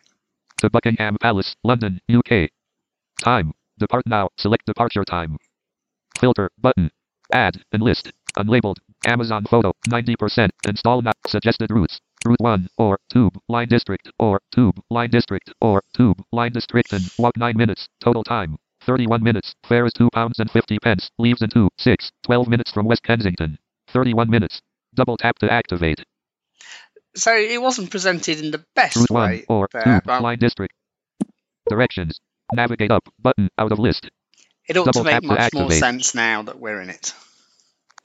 [0.58, 2.50] To Buckingham Palace, London, UK.
[3.20, 3.54] Time.
[3.80, 4.30] Depart now.
[4.38, 5.38] Select departure time.
[6.20, 6.92] Filter button.
[7.32, 8.12] Add and list.
[8.38, 8.78] Unlabeled.
[9.06, 9.74] Amazon photo.
[9.90, 10.50] 90%.
[10.68, 11.12] Install now.
[11.28, 12.00] Suggested routes.
[12.26, 17.04] Route 1 or Tube Line District or Tube Line District or Tube Line District and
[17.18, 17.88] walk 9 minutes.
[18.00, 19.54] Total time 31 minutes.
[19.68, 21.10] Fare is 2 pounds and 50 pence.
[21.18, 23.58] Leaves in 2, 6, 12 minutes from West Kensington.
[23.90, 24.62] 31 minutes.
[24.96, 26.04] Double tap to activate.
[27.16, 30.40] So it wasn't presented in the best Route 1 way or there, Tube but Line
[30.40, 30.74] District.
[31.70, 32.20] Directions.
[32.54, 34.10] Navigate up button out of list.
[34.68, 37.14] it ought to make tap to much more sense now that we're in it.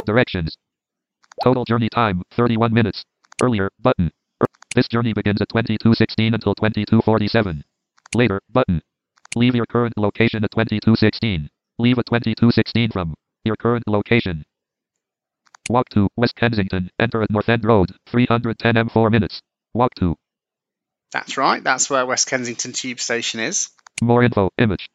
[0.07, 0.57] Directions.
[1.43, 3.05] Total journey time 31 minutes.
[3.43, 4.11] Earlier button.
[4.75, 7.65] This journey begins at 2216 until 2247.
[8.15, 8.83] Later button.
[9.37, 11.49] Leave your current location at 2216.
[11.79, 13.15] Leave at 2216 from
[13.45, 14.45] your current location.
[15.71, 16.91] Walk to West Kensington.
[16.99, 17.93] Enter at North End Road.
[18.07, 19.41] 310 m 4 minutes.
[19.75, 20.17] Walk to
[21.13, 21.63] That's right.
[21.63, 23.71] That's where West Kensington Tube Station is.
[24.03, 24.89] more info image.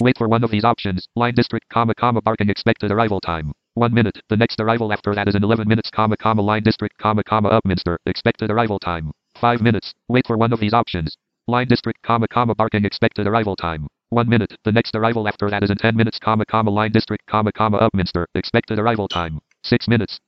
[0.00, 1.06] Wait for one of these options.
[1.16, 3.52] Line district, comma, comma, barking expected arrival time.
[3.76, 4.18] One minute.
[4.30, 7.50] The next arrival after that is in 11 minutes, comma, comma, line district, comma, comma,
[7.50, 7.98] Upminster.
[8.06, 9.12] Expected arrival time.
[9.38, 9.92] Five minutes.
[10.08, 11.14] Wait for one of these options.
[11.46, 13.86] Line district, comma, comma, barking expected arrival time.
[14.08, 14.56] One minute.
[14.64, 17.78] The next arrival after that is in 10 minutes, comma, comma, line district, comma, comma,
[17.78, 18.24] Upminster.
[18.34, 19.40] Expected arrival time.
[19.62, 20.20] Six minutes.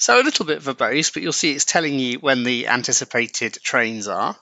[0.00, 4.08] So a little bit verbose, but you'll see it's telling you when the anticipated trains
[4.08, 4.34] are.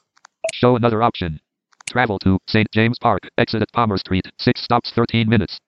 [0.54, 1.38] Show another option.
[1.86, 2.68] Travel to St.
[2.72, 3.28] James Park.
[3.36, 4.24] Exit at Palmer Street.
[4.38, 5.60] Six stops, 13 minutes.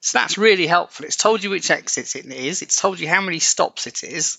[0.00, 1.04] So that's really helpful.
[1.04, 2.62] It's told you which exit it is.
[2.62, 4.38] It's told you how many stops it is.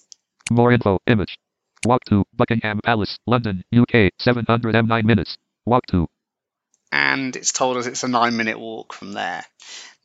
[0.49, 1.37] More info image.
[1.85, 5.37] Walk to Buckingham Palace, London, UK, 700 m 9 minutes.
[5.65, 6.07] Walk to.
[6.91, 9.45] And it's told us it's a nine minute walk from there.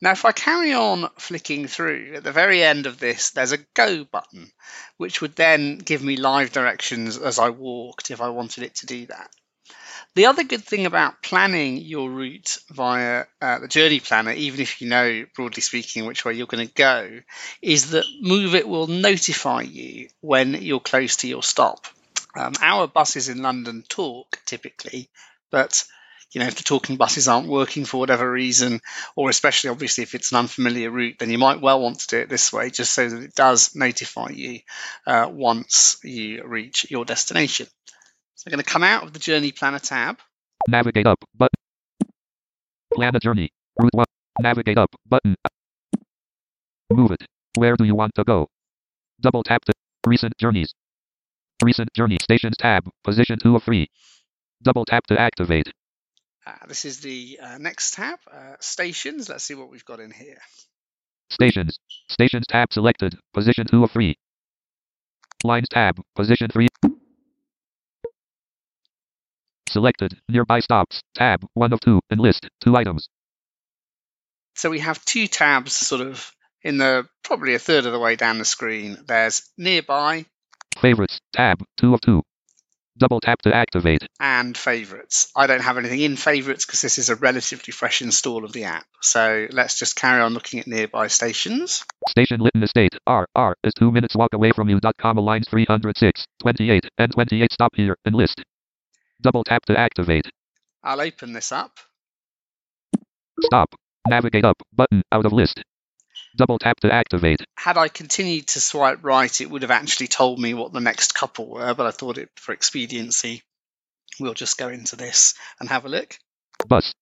[0.01, 3.65] Now, if I carry on flicking through, at the very end of this, there's a
[3.73, 4.51] go button,
[4.97, 8.85] which would then give me live directions as I walked if I wanted it to
[8.85, 9.31] do that.
[10.15, 14.81] The other good thing about planning your route via uh, the journey planner, even if
[14.81, 17.19] you know, broadly speaking, which way you're going to go,
[17.61, 21.85] is that Moovit will notify you when you're close to your stop.
[22.33, 25.09] Um, our buses in London talk typically,
[25.51, 25.83] but
[26.31, 28.79] you know, if the talking buses aren't working for whatever reason,
[29.17, 32.19] or especially obviously if it's an unfamiliar route, then you might well want to do
[32.19, 34.59] it this way, just so that it does notify you
[35.05, 37.67] uh, once you reach your destination.
[38.45, 40.19] So I'm going to come out of the Journey Planner tab.
[40.67, 41.57] Navigate up button.
[42.93, 43.49] Plan a journey.
[43.79, 44.05] Route 1.
[44.39, 45.35] Navigate up button.
[46.93, 47.25] Moovit.
[47.55, 48.47] Where do you want to go?
[49.19, 49.73] Double tap to
[50.05, 50.75] recent journeys.
[51.63, 52.87] Recent journey stations tab.
[53.03, 53.87] Position 2 of 3.
[54.61, 55.73] Double tap to activate.
[56.45, 59.27] Uh, this is the uh, next tab, uh, stations.
[59.27, 60.37] Let's see what we've got in here.
[61.31, 61.79] Stations.
[62.11, 63.17] Stations tab selected.
[63.33, 64.15] Position 2 of 3.
[65.43, 65.99] Lines tab.
[66.15, 66.67] Position 3.
[69.75, 70.17] Selected.
[70.29, 71.01] Nearby stops.
[71.15, 71.45] Tab.
[71.53, 71.99] 1 of 2.
[72.09, 72.47] And list.
[72.63, 73.09] 2 items.
[74.55, 78.15] So we have two tabs sort of in the probably a third of the way
[78.15, 78.97] down the screen.
[79.05, 80.27] There's nearby
[80.79, 81.19] Favorites.
[81.33, 81.61] Tab.
[81.81, 82.21] 2 of 2.
[82.97, 84.07] Double tap to activate.
[84.21, 85.29] and favorites.
[85.35, 88.63] I don't have anything in favorites because this is a relatively fresh install of the
[88.63, 88.85] app.
[89.01, 91.83] So let's just carry on looking at nearby stations.
[92.07, 92.95] Station Lytton Estate.
[93.05, 93.27] R.
[93.35, 93.55] R.
[93.65, 94.79] Is 2 minutes walk away from you.
[94.79, 96.25] Dot comma lines 306.
[96.39, 96.85] 28.
[96.97, 97.51] And 28.
[97.51, 97.97] Stop here.
[98.05, 98.41] And list.
[99.25, 100.29] Double tap to activate.
[100.83, 101.79] I'll open this up.
[103.41, 103.73] Stop.
[104.07, 104.61] Navigate up.
[104.71, 105.01] Button.
[105.11, 105.63] Out of list.
[106.37, 107.41] Double tap to activate.
[107.57, 111.15] Had I continued to swipe right, it would have actually told me what the next
[111.15, 113.41] couple were, but I thought it for expediency,
[114.19, 116.19] we'll just go into this and have a look.
[116.67, 116.93] Bus.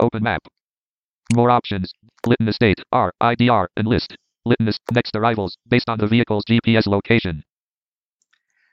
[0.00, 0.42] Open map.
[1.32, 1.92] More options.
[2.26, 2.80] Lytton Estate.
[2.90, 3.12] R.
[3.22, 3.68] IDR.
[3.76, 4.16] And list.
[4.44, 7.44] Lytton next arrivals based on the vehicle's GPS location.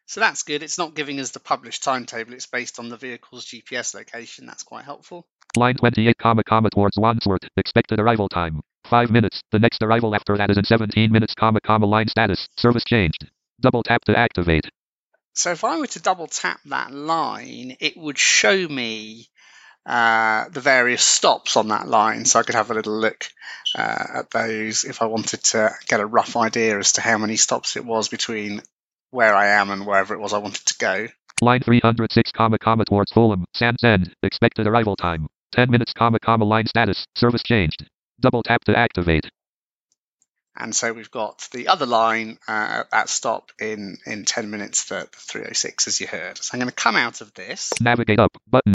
[0.09, 0.63] So that's good.
[0.63, 4.47] It's not giving us the published timetable, it's based on the vehicle's GPS location.
[4.47, 5.27] That's quite helpful.
[5.55, 7.43] Line 28, comma, comma, towards Wandsworth.
[7.57, 8.61] Expected arrival time.
[8.89, 9.43] 5 minutes.
[9.51, 12.47] The next arrival after that is in 17 minutes, comma, comma, line status.
[12.57, 13.29] Service changed.
[13.61, 14.65] Double tap to activate.
[15.35, 19.29] So if I were to double tap that line, it would show me
[19.85, 22.25] uh, the various stops on that line.
[22.25, 23.25] So I could have a little look
[23.77, 27.35] uh, at those if I wanted to get a rough idea as to how many
[27.35, 28.63] stops it was between
[29.11, 31.07] where I am and wherever it was I wanted to go.
[31.41, 33.45] Line 306, comma, comma, towards Fulham.
[33.55, 34.13] Sands End.
[34.23, 35.27] Expected arrival time.
[35.53, 37.05] 10 minutes, comma, comma, line status.
[37.15, 37.85] Service changed.
[38.19, 39.29] Double tap to activate.
[40.55, 45.07] And so we've got the other line uh, at stop in, in 10 minutes for
[45.15, 46.37] 306, as you heard.
[46.37, 47.71] So I'm going to come out of this.
[47.79, 48.35] Navigate up.
[48.45, 48.73] Button.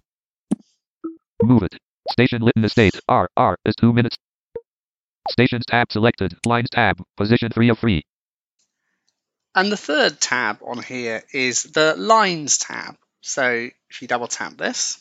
[1.43, 1.76] Moovit.
[2.12, 2.99] Station Lytton Estate.
[3.07, 3.28] R.
[3.37, 3.59] R.
[3.66, 4.16] Is 2 minutes.
[5.30, 6.35] Stations tab selected.
[6.47, 7.03] Lines tab.
[7.18, 8.03] Position 3 of 3.
[9.55, 12.96] And the third tab on here is the lines tab.
[13.20, 15.00] So if you double tap this,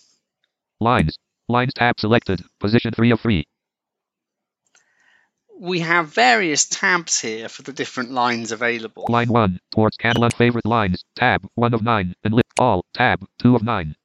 [0.80, 1.18] Lines.
[1.48, 2.44] Lines tab selected.
[2.60, 3.46] Position 3 of 3.
[5.60, 9.06] we have various tabs here for the different lines available.
[9.08, 9.60] Line 1.
[9.72, 11.04] Towards Canlan favorite lines.
[11.16, 11.48] Tab.
[11.56, 12.16] 1 of 9.
[12.24, 12.48] And list.
[12.60, 12.84] All.
[12.94, 13.26] Tab.
[13.40, 13.96] 2 of 9.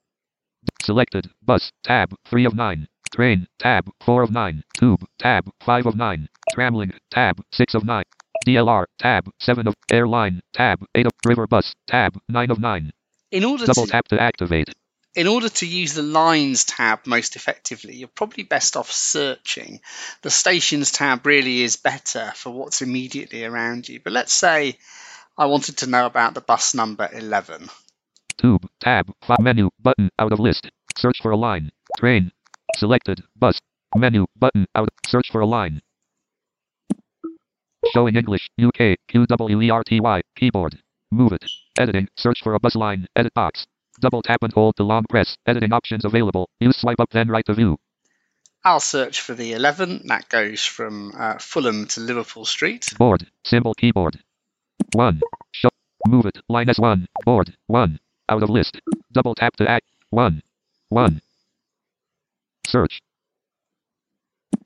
[0.82, 1.28] Selected.
[1.42, 1.72] Bus.
[1.82, 2.14] Tab.
[2.26, 2.86] 3 of 9.
[3.12, 3.48] Train.
[3.58, 3.90] Tab.
[4.04, 4.62] 4 of 9.
[4.78, 5.04] Tube.
[5.18, 5.50] Tab.
[5.64, 6.28] 5 of 9.
[6.54, 6.96] Tramlink.
[7.10, 7.42] Tab.
[7.52, 8.04] 6 of 9.
[8.46, 8.84] DLR.
[8.98, 9.28] Tab.
[9.40, 9.74] 7 of.
[9.90, 10.40] Airline.
[10.52, 10.84] Tab.
[10.94, 11.12] 8 of.
[11.26, 11.74] River bus.
[11.86, 12.18] Tab.
[12.28, 12.92] 9 of 9.
[13.30, 14.68] In order Double to tap to activate.
[15.14, 19.80] in order to use the lines tab most effectively, you're probably best off searching.
[20.22, 24.00] The stations tab really is better for what's immediately around you.
[24.02, 24.78] But let's say
[25.36, 27.68] I wanted to know about the bus number 11.
[28.38, 28.66] Tube.
[28.80, 29.10] Tab.
[29.26, 29.68] 5 menu.
[29.80, 30.08] Button.
[30.18, 30.70] Out of list.
[30.96, 31.70] Search for a line.
[31.98, 32.30] Train.
[32.76, 33.22] Selected.
[33.36, 33.58] Bus.
[33.96, 34.26] Menu.
[34.36, 34.66] Button.
[34.74, 34.88] Out.
[35.06, 35.80] Search for a line.
[37.92, 38.48] Showing English.
[38.60, 38.96] UK.
[39.08, 40.22] QWERTY.
[40.36, 40.78] Keyboard.
[41.12, 41.44] Moovit.
[41.78, 42.08] Editing.
[42.16, 43.06] Search for a bus line.
[43.16, 43.66] Edit box.
[44.00, 45.36] Double tap and hold to long press.
[45.46, 46.48] Editing options available.
[46.60, 47.78] Use swipe up then right to view.
[48.64, 50.02] I'll search for the 11.
[50.06, 52.86] That goes from uh, Fulham to Liverpool Street.
[52.98, 53.26] Board.
[53.44, 54.18] Symbol keyboard.
[54.92, 55.20] 1.
[55.52, 55.70] Show.
[56.06, 56.40] Moovit.
[56.48, 57.06] Line S1.
[57.24, 57.56] Board.
[57.66, 57.98] 1.
[58.28, 58.80] Out of list.
[59.12, 59.82] Double tap to add.
[60.10, 60.42] 1.
[60.90, 61.20] 1.
[62.66, 63.00] Search.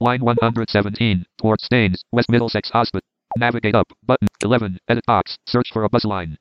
[0.00, 1.24] Line 117.
[1.38, 2.02] Towards Staines.
[2.10, 3.06] West Middlesex Hospital.
[3.36, 3.92] Navigate up.
[4.04, 4.28] Button.
[4.42, 4.78] 11.
[4.88, 5.36] Edit box.
[5.46, 6.36] Search for a bus line.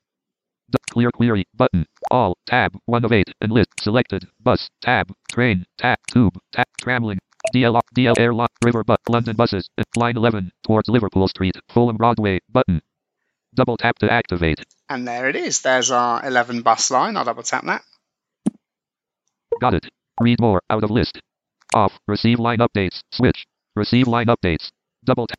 [0.71, 1.45] D- clear query.
[1.55, 1.85] Button.
[2.09, 2.35] All.
[2.45, 2.77] Tab.
[2.85, 3.33] 1 of 8.
[3.41, 3.69] And list.
[3.79, 4.27] Selected.
[4.39, 4.69] Bus.
[4.81, 5.11] Tab.
[5.31, 5.65] Train.
[5.77, 5.97] Tab.
[6.11, 6.37] Tube.
[6.51, 6.67] Tab.
[6.81, 7.19] Tramlink.
[7.55, 12.39] DL, DL Airline, River Bus, London buses, uh, line 11, towards Liverpool Street, Fulham Broadway,
[12.47, 12.81] button.
[13.53, 14.63] Double tap to activate.
[14.87, 15.61] And there it is.
[15.61, 17.17] There's our 11 bus line.
[17.17, 17.83] I'll double tap that.
[19.59, 19.87] Got it.
[20.21, 20.61] Read more.
[20.69, 21.19] Out of list.
[21.73, 21.99] Off.
[22.07, 23.01] Receive line updates.
[23.11, 23.45] Switch.
[23.75, 24.69] Receive line updates.
[25.03, 25.37] Double tap.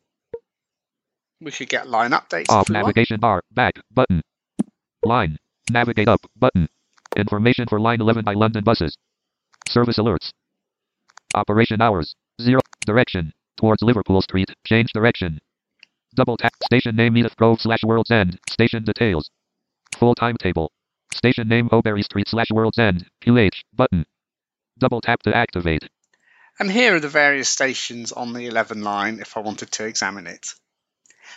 [1.42, 2.48] We should get line updates.
[2.48, 2.96] Off if we want.
[2.96, 3.42] navigation bar.
[3.50, 3.74] Back.
[3.90, 4.22] Button.
[5.02, 5.36] Line.
[5.70, 6.20] Navigate up.
[6.36, 6.68] Button.
[7.16, 8.96] Information for line 11 by London buses.
[9.68, 10.30] Service alerts.
[11.34, 12.14] Operation hours.
[12.40, 12.60] Zero.
[12.86, 13.32] Direction.
[13.56, 14.50] Towards Liverpool Street.
[14.66, 15.40] Change direction.
[16.14, 16.52] Double tap.
[16.64, 18.38] Station name Edith Grove slash World's End.
[18.48, 19.30] Station details.
[19.98, 20.70] Full timetable.
[21.14, 23.06] Station name Oberry Street slash World's End.
[23.24, 23.62] QH.
[23.74, 24.06] Button.
[24.78, 25.88] Double tap to activate.
[26.58, 30.26] And here are the various stations on the 11 line if I wanted to examine
[30.26, 30.54] it.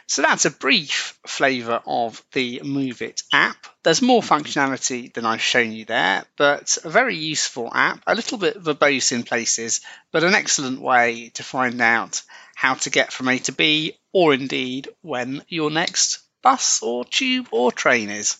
[0.08, 3.58] So that's a brief flavour of the Moovit app.
[3.84, 8.38] There's more functionality than I've shown you there, but a very useful app, a little
[8.38, 9.82] bit verbose in places,
[10.12, 12.22] but an excellent way to find out
[12.56, 17.48] how to get from A to B, or indeed when your next bus or tube
[17.52, 18.38] or train is.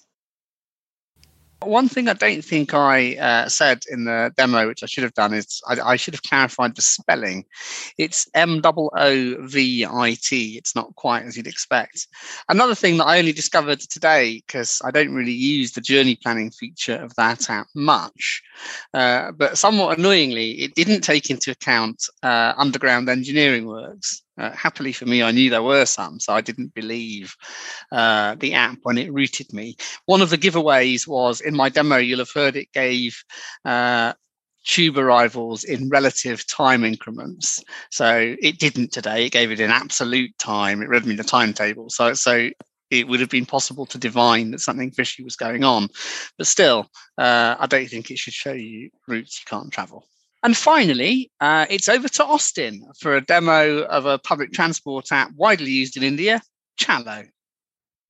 [1.66, 5.14] One thing I don't think I uh, said in the demo, which I should have
[5.14, 7.46] done, is I, I should have clarified the spelling.
[7.98, 10.58] It's M O V I T.
[10.58, 12.08] It's not quite as you'd expect.
[12.50, 16.52] Another thing that I only discovered today, because I don't really use the journey planning
[16.52, 18.42] feature of that app much,
[18.94, 24.22] uh, but somewhat annoyingly, it didn't take into account uh, underground engineering works.
[24.38, 27.36] Uh, happily for me, I knew there were some, so I didn't believe
[27.92, 29.76] uh, the app when it routed me.
[30.06, 33.24] One of the giveaways was in my demo, you'll have heard it gave
[33.64, 34.14] uh,
[34.66, 37.64] tube arrivals in relative time increments.
[37.92, 39.26] So it didn't today.
[39.26, 40.82] It gave it in absolute time.
[40.82, 41.90] It read me the timetable.
[41.90, 42.50] So so
[42.92, 45.88] it would have been possible to divine that something fishy was going on.
[46.38, 50.06] But still, uh, I don't think it should show you routes you can't travel.
[50.46, 55.32] And finally, uh, it's over to Austin for a demo of a public transport app
[55.36, 56.40] widely used in India,
[56.80, 57.28] Chalo.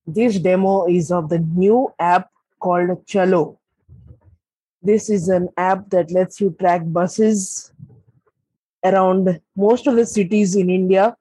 [0.06, 2.28] This demo is of the new app
[2.60, 3.56] called Chalo.
[4.82, 7.72] This is an app that lets you track buses
[8.84, 11.16] around most of the cities in India.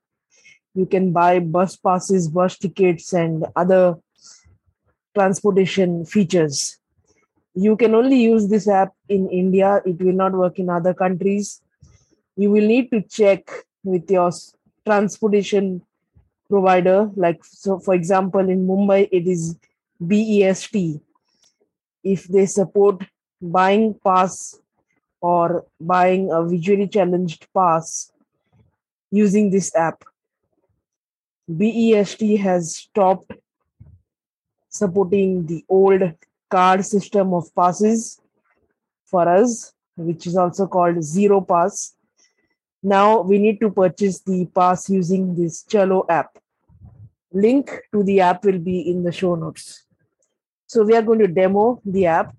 [0.73, 3.95] You can buy bus passes, bus tickets, and other
[5.15, 6.77] transportation features.
[7.55, 11.61] You can only use this app in India, it will not work in other countries.
[12.35, 13.49] You will need to check
[13.83, 14.31] with your
[14.85, 15.81] transportation
[16.49, 17.09] provider.
[17.15, 19.57] Like, so for example, in Mumbai, it is
[20.05, 20.75] BEST.
[22.03, 23.03] If they support
[23.41, 24.59] buying pass
[25.21, 28.11] or buying a visually challenged pass
[29.11, 30.03] using this app.
[31.47, 33.31] BEST has stopped
[34.69, 36.01] supporting the old
[36.55, 38.21] card system of passes
[39.05, 41.95] for us, which is also called Zero Pass.
[42.81, 46.37] Now we need to purchase the pass using this Chalo app.
[47.33, 49.83] Link to the app will be in the show notes.
[50.67, 52.33] So we are going to demo the app.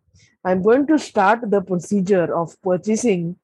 [0.44, 3.36] I'm going to start the procedure of purchasing.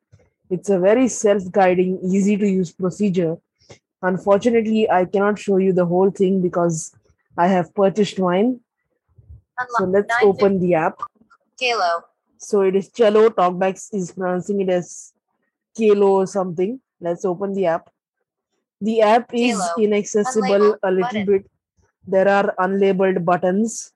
[0.48, 3.36] It's a very self-guiding, easy to use procedure.
[4.02, 6.94] Unfortunately, I cannot show you the whole thing because
[7.36, 8.60] I have purchased mine.
[9.70, 11.00] So let's open the app.
[11.58, 12.04] Kalo.
[12.38, 13.28] So it is Chalo.
[13.30, 15.12] Talkback is pronouncing it as
[15.76, 16.80] Kalo or something.
[17.00, 17.90] Let's open the app.
[18.80, 19.84] The app is Kalo.
[19.84, 21.26] inaccessible Unlabeled a little button.
[21.26, 21.50] bit.
[22.06, 23.92] There are unlabeled buttons,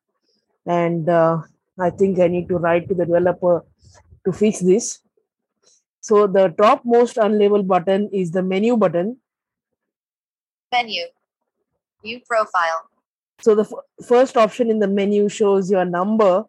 [0.64, 1.42] and uh,
[1.78, 3.64] I think I need to write to the developer
[4.24, 5.00] to fix this.
[6.00, 9.16] So the topmost unlabeled button is the menu button.
[10.70, 11.02] Menu.
[12.02, 12.88] View profile.
[13.40, 16.44] So the f- first option in the menu shows your number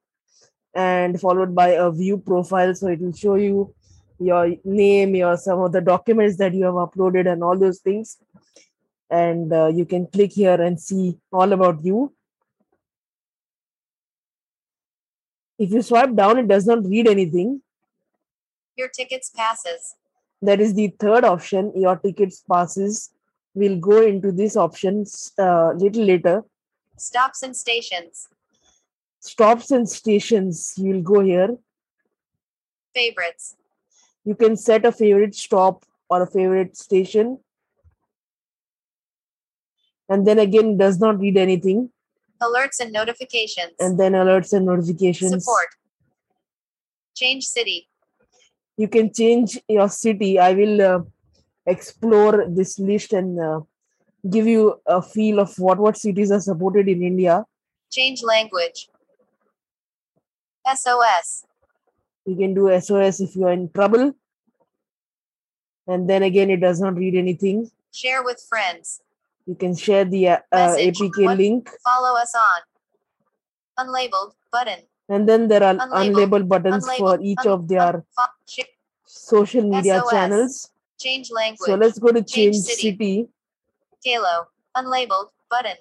[0.73, 2.73] and followed by a view profile.
[2.75, 3.73] So it will show you
[4.19, 8.17] your name, your some of the documents that you have uploaded and all those things.
[9.09, 12.13] And uh, you can click here and see all about you.
[15.57, 17.61] If you swipe down, it does not read anything.
[18.75, 19.95] Your tickets passes.
[20.41, 21.71] That is the third option.
[21.75, 23.09] Your tickets passes.
[23.55, 25.05] We'll go into this option
[25.39, 26.43] uh, little later.
[26.97, 28.27] Stops and stations.
[29.19, 30.73] Stops and stations.
[30.77, 31.57] You'll go here.
[32.93, 33.55] Favorites.
[34.25, 37.37] you can set a favorite stop or a favorite station
[40.09, 41.89] and then again does not read anything
[42.41, 43.73] Alerts and notifications.
[43.79, 45.69] and then alerts and notifications Support.
[47.15, 47.87] Change city.
[48.77, 50.99] you can change your city i will uh,
[51.67, 53.59] explore this list and uh,
[54.29, 57.45] give you a feel of what what cities are supported in india
[57.89, 58.89] Change language.
[60.79, 61.45] SOS.
[62.25, 64.13] you can do sos if you are in trouble
[65.87, 69.01] and then again it does not read anything Share with friends.
[69.45, 72.61] you can share the uh, apk What- link Follow us on
[73.85, 74.33] Unlabeled.
[74.51, 74.79] Button.
[75.09, 76.11] and then there are Unlabeled.
[76.11, 78.03] unlabeled buttons for each Un- of their un-
[79.05, 80.11] social media SOS.
[80.11, 81.67] channels Change language.
[81.69, 82.81] so let's go to Change change city.
[82.91, 83.27] city
[84.03, 84.47] Halo.
[84.75, 85.29] Unlabeled.
[85.49, 85.77] Button.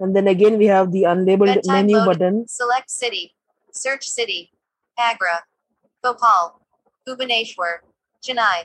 [0.00, 3.34] and then again we have the unlabeled Bedtime menu button Select city.
[3.72, 4.50] Search city.
[4.98, 5.44] Agra.
[6.02, 6.60] Bhopal.
[7.06, 7.84] Bhubaneswar.
[8.26, 8.64] Chennai.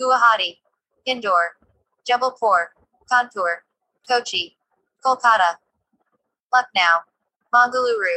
[0.00, 0.58] Guwahati.
[1.06, 1.56] Indore.
[2.08, 2.68] Jabalpur.
[3.10, 3.56] Kanpur.
[4.08, 4.56] Kochi.
[5.04, 5.56] Kolkata.
[6.52, 7.04] Lucknow.
[7.54, 8.16] Mangaluru.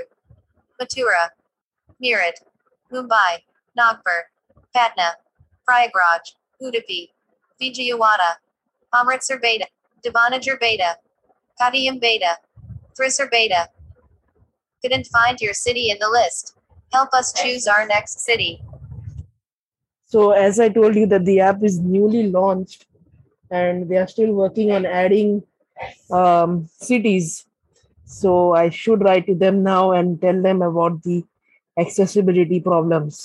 [0.79, 1.29] Mathura.
[2.01, 2.37] Meerut.
[2.91, 3.39] Mumbai.
[3.77, 4.19] Nagpur.
[4.73, 5.15] Patna.
[5.67, 6.33] Prayagraj.
[6.61, 7.09] Udupi.
[7.61, 8.35] Vijayawada.
[8.93, 9.65] Amritsar Beta.
[10.07, 10.95] Devanagar Beta.
[11.61, 12.37] Kadiyam Beta.
[12.99, 13.69] Thrissur Beta.
[14.81, 16.55] Couldn't find your city in the list.
[16.93, 18.61] Help us choose our next city.
[20.11, 22.83] so as i told you that the app is newly launched
[23.57, 25.31] and they are still working on adding
[26.19, 26.53] um,
[26.85, 27.25] cities
[28.19, 31.17] so i should write to them now and tell them about the
[31.83, 33.19] accessibility problems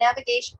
[0.00, 0.58] Navigation.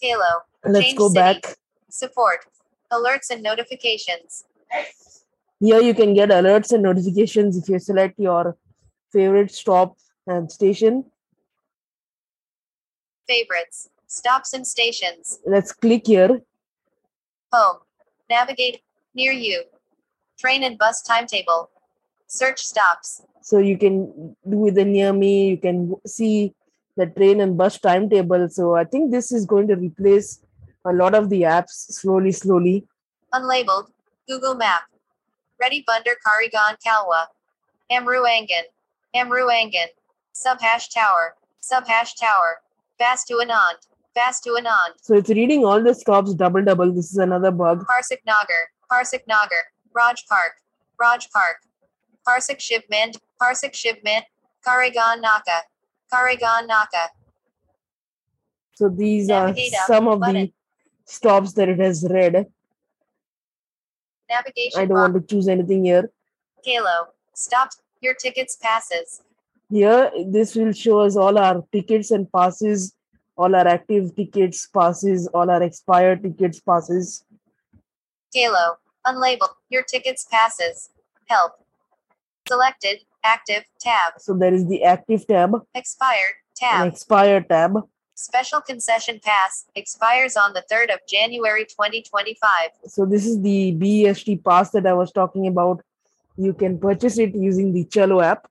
[0.00, 0.32] Halo.
[0.64, 1.20] let's Change go city.
[1.20, 1.54] back
[1.90, 2.46] Support.
[2.92, 4.44] Alerts and notifications.
[5.60, 8.56] here you can get alerts and notifications if you select your
[9.12, 9.96] favorite stop
[10.26, 11.04] and station
[13.28, 13.88] Favorites.
[14.06, 15.38] Stops and stations.
[15.46, 16.40] let's click here
[17.52, 17.78] Home.
[18.30, 18.80] Navigate.
[19.14, 19.62] Near you.
[20.38, 21.70] Train and bus timetable.
[22.26, 23.22] Search stops.
[23.42, 23.94] so you can
[24.48, 26.54] do with the near me you can see
[26.96, 30.28] the train and bus timetable so i think this is going to replace
[30.84, 32.86] a lot of the apps slowly slowly
[33.34, 33.86] Unlabeled.
[34.28, 34.82] Google Map.
[35.60, 37.26] Ready Bunder Karigan Kalwa.
[37.90, 38.64] Amruangan.
[39.16, 39.88] Amruangan.
[40.34, 41.34] Subhash Tower.
[41.62, 42.60] Subhash Tower.
[43.00, 43.78] Vastu Anand.
[44.16, 44.92] Vastu Anand.
[45.00, 48.62] so it's reading all the stops double double this is another bug Parsik Nagar.
[48.90, 49.64] Parsik Nagar.
[49.94, 50.52] Raj Park.
[51.00, 51.56] Raj Park.
[52.28, 53.16] Parsik Shivmand.
[53.40, 54.22] Parsik Shivmand.
[54.66, 55.62] Karigan Naka.
[56.12, 57.08] Karigan Naka.
[58.74, 59.54] so these are
[59.86, 60.52] some of the button.
[61.18, 62.46] Stops that it has read
[64.30, 66.10] Navigation i don't want to choose anything here
[66.64, 67.08] Halo.
[67.34, 67.76] Stopped.
[68.00, 69.22] Your tickets passes.
[69.68, 72.94] here this will show us all our tickets and passes
[73.36, 77.24] all our active tickets passes all our expired tickets passes
[78.34, 78.78] Halo.
[79.06, 79.54] Unlabeled.
[79.68, 80.90] Your tickets passes.
[81.26, 81.52] Help.
[82.48, 83.00] Selected.
[83.24, 83.64] Active.
[83.80, 84.14] Tab.
[84.18, 86.36] so there is the active tab Expired.
[86.56, 86.86] Tab.
[86.88, 87.76] expired tab
[88.14, 92.70] Special concession pass expires on the 3rd of January 2025.
[92.86, 95.82] so this is the best pass that i was talking about
[96.36, 98.46] you can purchase it using the Chalo app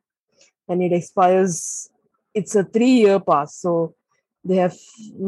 [0.67, 1.89] and it expires
[2.33, 3.95] it's a three year pass so
[4.43, 4.77] they have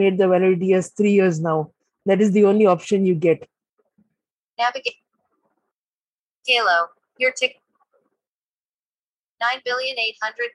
[0.01, 1.71] made the validity as three years now
[2.05, 3.47] that is the only option you get
[4.57, 4.95] Navigate.
[6.45, 6.89] Halo.
[7.17, 7.59] Your tick.
[9.41, 10.51] 9 billion 800.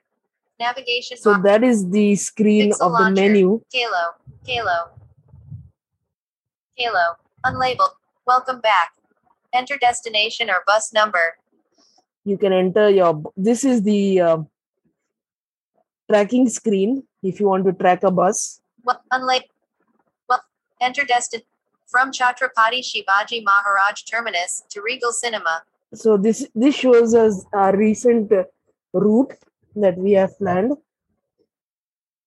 [0.59, 1.17] Navigation.
[1.17, 3.21] so that is the screen Pixel of the launcher.
[3.21, 4.03] menu Halo.
[4.45, 4.77] Halo.
[6.75, 7.05] Halo.
[7.45, 7.93] Unlabeled.
[8.25, 8.91] Welcome back.
[9.53, 11.37] Enter destination or bus number.
[12.25, 14.37] you can enter your this is the uh,
[16.11, 19.49] tracking screen if you want to track a bus Well, unlabeled.
[20.27, 20.43] Well,
[20.81, 21.41] enter destin.
[21.93, 25.55] From Chhatrapati Shivaji Maharaj Terminus to Regal Cinema.
[26.01, 28.31] so this this shows us our recent
[28.93, 29.31] route
[29.75, 30.73] that we have planned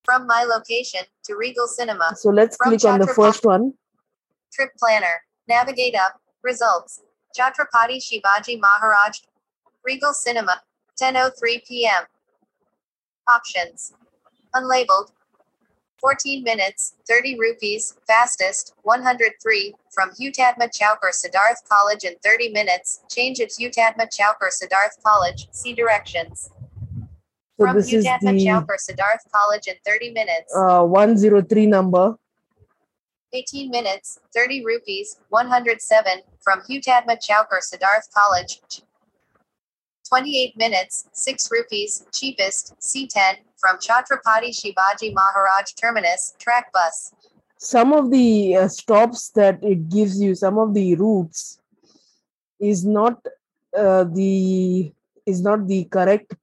[0.05, 2.15] From my location to Regal Cinema.
[2.17, 3.75] so let's From click on the first one
[4.53, 5.23] Trip planner.
[5.49, 6.21] Navigate up.
[6.43, 7.03] Results.
[7.39, 9.19] Chhatrapati Shivaji Maharaj.
[9.85, 10.61] Regal Cinema.
[11.01, 12.05] 10.03 p.m.
[13.29, 13.95] Options.
[14.55, 15.11] Unlabeled.
[16.01, 23.41] 14 minutes, 30 rupees, fastest, 103, from Hutatma Chowker Siddharth College in 30 minutes, change
[23.41, 26.51] at Hutatma Chowker Siddharth College, see directions.
[27.63, 32.17] So From this is Hutatma the Chowker Siddharth College in 30 minutes, uh, 103 number
[33.33, 38.61] 18 minutes, 30 rupees, 107, from Hutatma Chowker Siddharth College.
[40.09, 47.13] 28 minutes, 6 rupees, cheapest, C10, from Chhatrapati Shivaji Maharaj Terminus, track bus.
[47.59, 51.61] some of the uh, stops that it gives you some of the routes
[52.59, 53.25] is not
[53.83, 54.93] uh, the
[55.27, 56.35] is not the correct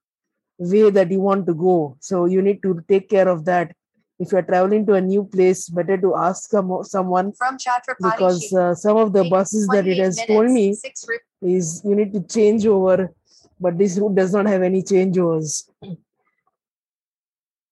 [0.60, 1.98] way that you want to go.
[1.99, 3.73] So you need to take care of that.
[4.19, 8.53] If you're traveling to a new place better to ask some, someone From Chhatrapati because
[8.53, 11.06] uh, some of the buses that it has told me 6
[11.41, 13.14] is you need to change over
[13.61, 15.69] but this route does not have any changeovers.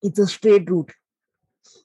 [0.02, 0.92] It's a straight route.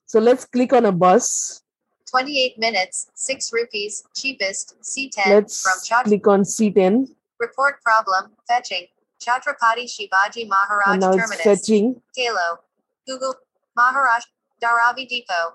[0.07, 1.63] So let's click on a bus.
[2.11, 6.05] 28 minutes, 6 rupees, cheapest, C10, let's from Chhatrapati.
[6.05, 7.09] click on c10
[7.41, 8.87] Report problem, fetching.
[9.25, 11.41] Chhatrapati Shivaji Maharaj and now Terminus.
[11.43, 12.01] fetching.
[12.17, 12.59] Kalo.
[13.07, 13.35] Google.
[13.79, 14.27] Maharashtra.
[14.63, 15.55] Dharavi Depot.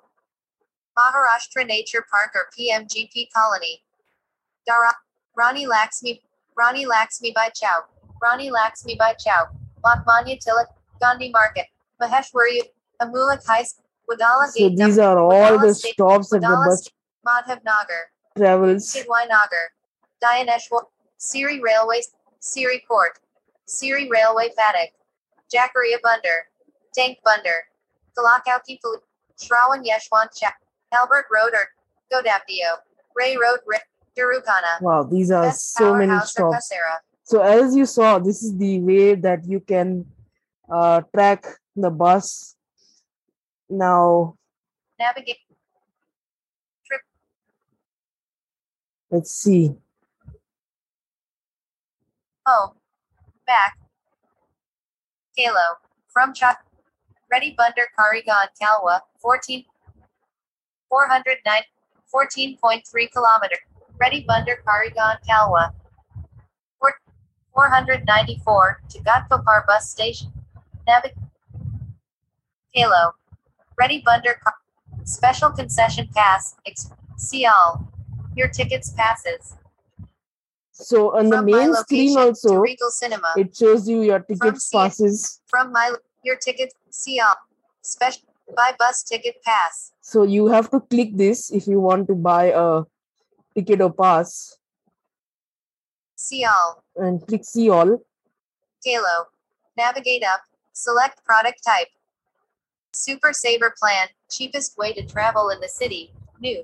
[0.98, 3.84] Maharashtra Nature Park or PMGP Colony.
[4.66, 4.92] Dara.
[5.36, 6.22] Rani Laxmi.
[6.58, 7.84] Rani Laxmi by Chow.
[8.22, 9.46] Rani Laxmi by Chow.
[9.86, 10.66] Lokmanya Tilak.
[11.02, 11.66] Gandhi Market.
[12.02, 12.62] Maheshwari.
[13.02, 13.84] Amulak High School.
[14.10, 14.78] Wadala So Gate.
[14.78, 16.94] these are all Wadala the State- stops that the Wadala bus State-
[17.28, 18.04] Madhav Nagar.
[18.38, 18.94] travels.
[18.94, 19.66] Kidwai Nagar.
[20.24, 20.84] Dianeshwar.
[21.18, 22.02] Siri Railway.
[22.40, 23.20] Siri Port.
[23.68, 24.92] Siri Railway Fatak.
[25.54, 26.48] Jakaria Bunder.
[26.96, 27.68] Tank Bunder.
[28.18, 28.98] Kalakauki Pulu.
[29.40, 30.56] Shrawan Yeshwant Chak.
[30.92, 31.68] Albert Road or
[32.12, 32.80] Godapdio.
[33.16, 33.60] Ray Road.
[33.68, 33.80] Ray.
[34.18, 34.82] Durukana.
[34.82, 36.72] Wow, these are Best so many stops.
[37.24, 40.06] So as you saw, this is the way that you can
[40.70, 41.46] uh, track
[41.76, 42.56] the bus.
[43.70, 44.36] Now
[44.98, 45.38] Navigate.
[46.88, 47.02] Trip.
[49.12, 49.76] let's see.
[52.48, 52.77] Home.
[53.48, 53.78] Back.
[55.38, 55.78] Kalo.
[56.10, 56.64] From Chak.
[57.32, 59.00] Ready Bunder Karigan Kalwa.
[59.20, 59.66] 14.
[60.90, 61.62] 409.
[62.14, 63.58] 14.3 kilometer.
[64.00, 65.72] Ready Bunder Karigan Kalwa.
[67.54, 70.32] 494 to Ghatkopar bus station.
[70.88, 71.14] Navig.
[72.76, 73.14] Kalo.
[73.80, 74.40] Ready Bunder
[75.06, 76.56] Special concession pass.
[76.68, 76.92] Ex-.
[78.36, 79.56] Your tickets passes.
[80.80, 83.28] So on the From my main screen location to also, Regal Cinema.
[83.36, 85.42] it shows you your tickets C- passes.
[85.48, 85.94] From my
[86.24, 87.34] your ticket see all.
[87.82, 88.22] Special
[88.56, 89.92] buy bus ticket pass.
[90.02, 92.84] So you have to click this if you want to buy a
[93.56, 94.58] ticket or pass
[96.16, 96.84] See all.
[96.96, 98.00] and click see all.
[98.86, 99.28] Kalo.
[99.78, 100.42] Navigate up.
[100.74, 101.88] Select product type.
[102.94, 104.08] Super Saver plan.
[104.32, 106.14] Cheapest way to travel in the city.
[106.40, 106.64] New.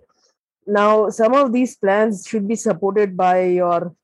[0.68, 3.95] Now some of these plans should be supported by your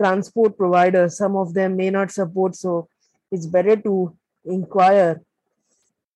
[0.00, 1.08] transport provider.
[1.08, 2.88] Some of them may not support, so
[3.30, 5.20] it's better to inquire.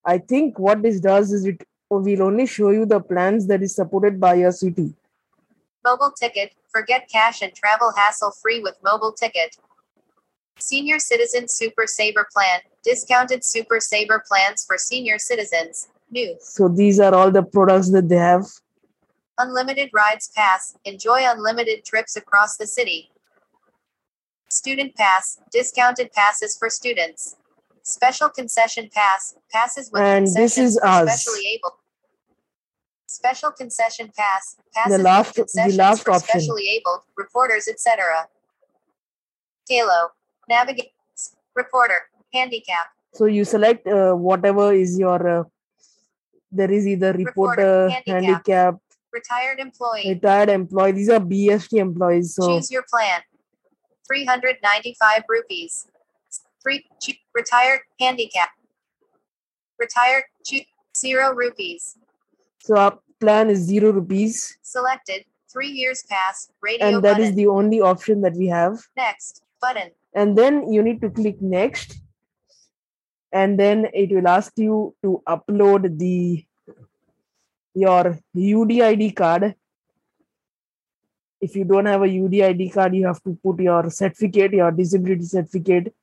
[0.04, 3.74] I think what this does is it will only show you the plans that is
[3.74, 4.94] supported by your city.
[5.84, 6.52] Mobile ticket.
[6.72, 9.56] Forget cash and travel hassle free with mobile ticket.
[10.58, 12.60] Senior Citizen Super Saver Plan.
[12.82, 15.88] Discounted Super Saver plans for senior citizens.
[16.10, 16.36] New.
[16.40, 18.46] So these are all the products that they have.
[19.38, 20.76] Unlimited Rides Pass.
[20.84, 23.10] Enjoy unlimited trips across the city.
[24.54, 25.38] Student Pass.
[25.52, 27.34] Discounted passes for students.
[27.82, 29.34] Special Concession Pass.
[29.52, 31.22] Passes with And this is for us.
[31.22, 31.72] specially able.
[33.08, 34.56] Special Concession Pass.
[34.74, 36.28] Passes last- with the concessions last for option.
[36.40, 38.28] specially abled reporters, etc.
[39.68, 39.98] Kalo.
[40.48, 40.92] Navigate.
[41.56, 42.00] Reporter.
[42.32, 42.86] Handicap.
[43.14, 45.20] So you select uh, whatever is your.
[45.40, 45.44] Uh,
[46.50, 48.22] there is either reporter, handicap.
[48.22, 48.74] handicap,
[49.12, 50.08] Retired employee.
[50.14, 50.92] retired employee.
[50.92, 52.34] These are BST employees.
[52.36, 53.20] So Choose your plan.
[54.06, 55.86] 395 rupees.
[56.62, 58.50] Three, choo- retired, handicap.
[59.78, 60.64] Retired, choo-
[60.96, 61.96] zero rupees.
[62.60, 67.36] so our plan is zero rupees, Selected, three years pass, radio and that is button.
[67.36, 68.78] the only option that we have.
[68.96, 69.90] Next, button.
[70.14, 71.98] and then you need to click next
[73.32, 76.44] and then it will ask you to upload the
[77.74, 79.54] your UDID card
[81.44, 85.24] if you don't have a UDID card you have to put your certificate your disability
[85.24, 85.94] certificate.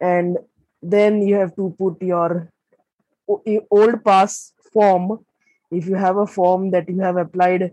[0.00, 0.38] And
[0.82, 2.50] then you have to put your
[3.70, 5.24] old pass form.
[5.70, 7.72] If you have a form that you have applied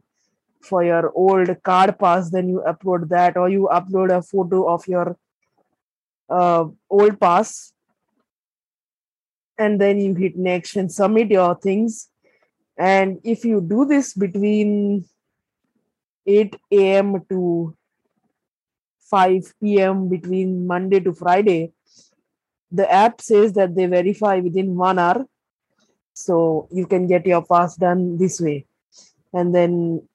[0.61, 4.87] for your old card pass then you upload that or you upload a photo of
[4.87, 5.17] your
[6.29, 7.73] uh, old pass.
[9.57, 12.09] And then you hit next and submit your things.
[12.77, 15.05] And if you do this between
[16.25, 17.75] 8 a.m to
[19.09, 21.73] 5 p.m between monday to friday
[22.71, 25.25] the app says that they verify within one hour.
[26.13, 28.65] So you can get your pass done this way.
[29.33, 30.07] And then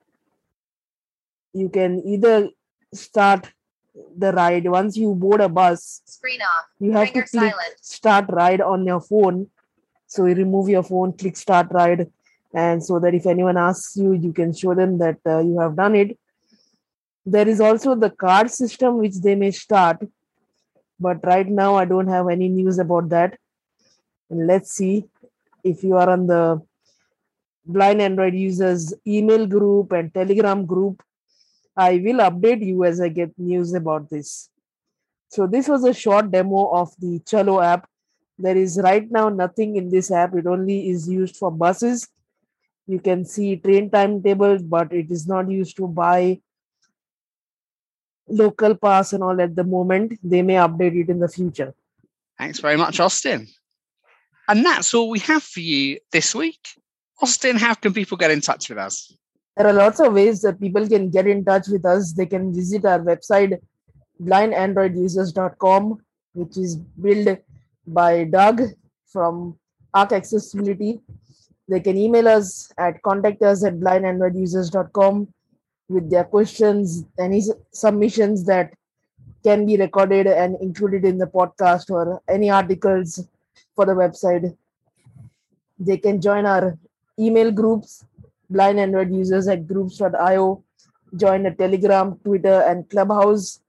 [1.52, 2.48] you can either
[2.94, 3.50] start
[4.16, 4.66] the ride.
[4.66, 6.66] Once you board a bus Screen off.
[6.78, 7.74] you have Ringer to click silent.
[7.80, 9.48] start ride on your phone.
[10.06, 12.10] So you remove your phone click start ride
[12.56, 15.76] and so that if anyone asks you you can show them that uh, you have
[15.76, 16.18] done it.
[17.26, 19.98] There is also the card system which they may start.
[20.98, 23.38] But right now i don't have any news about that.
[24.30, 25.04] And let's see
[25.64, 26.62] if you are on the
[27.66, 31.02] blind android users email group and telegram group.
[31.76, 34.48] I will update you as i get news about this.
[35.28, 37.88] So this was a short demo of the chalo app.
[38.38, 40.34] There is right now nothing in this app.
[40.34, 42.08] It only is used for buses
[42.86, 46.38] you can see train timetables but it is not used to buy
[48.28, 50.18] local pass and all at the moment.
[50.22, 51.74] They may update it in the future.
[52.38, 53.46] Thanks very much, Austin.
[54.48, 56.60] And that's all we have for you this week.
[57.22, 59.12] Austin, how can people get in touch with us?
[59.56, 62.12] There are lots of ways that people can get in touch with us.
[62.12, 63.58] They can visit our website,
[64.22, 65.98] blindandroidusers.com,
[66.34, 67.38] which is built
[67.86, 68.62] by Doug
[69.06, 69.58] from
[69.94, 71.00] Arc Accessibility.
[71.68, 75.28] They can email us at contact us at blindandroidusers.com
[75.88, 78.72] with their questions, any submissions that
[79.42, 83.26] can be recorded and included in the podcast or any articles
[83.74, 84.56] for the website.
[85.78, 86.78] They can join our
[87.18, 88.04] email groups,
[88.50, 90.64] blind Android users at groups.io,
[91.16, 93.60] join the Telegram, Twitter, and Clubhouse.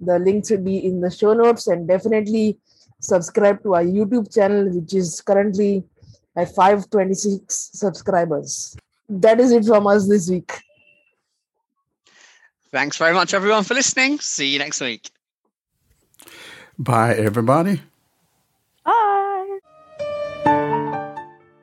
[0.00, 2.58] The links will be in the show notes and definitely
[3.00, 5.84] subscribe to our YouTube channel, which is currently
[6.40, 8.76] at 526 subscribers.
[9.08, 10.52] That is it from us this week.
[12.72, 14.20] Thanks very much, everyone, for listening.
[14.20, 15.10] See you next week.
[16.78, 17.82] Bye, everybody.
[18.84, 19.58] Bye.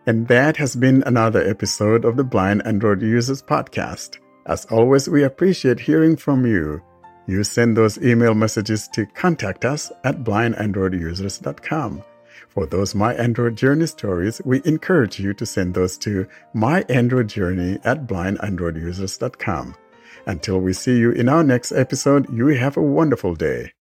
[0.06, 4.18] And that has been another episode of the Blind Android Users Podcast.
[4.45, 6.82] As always, we appreciate hearing from you.
[7.28, 12.04] You send those email messages to contact us at blindandroidusers.com.
[12.57, 16.25] For those My Android Journey stories, we encourage you to send those to
[16.55, 19.75] myandroidjourney at blindandroidusers.com.
[20.25, 23.73] Until we see you in our next episode, you have a wonderful day.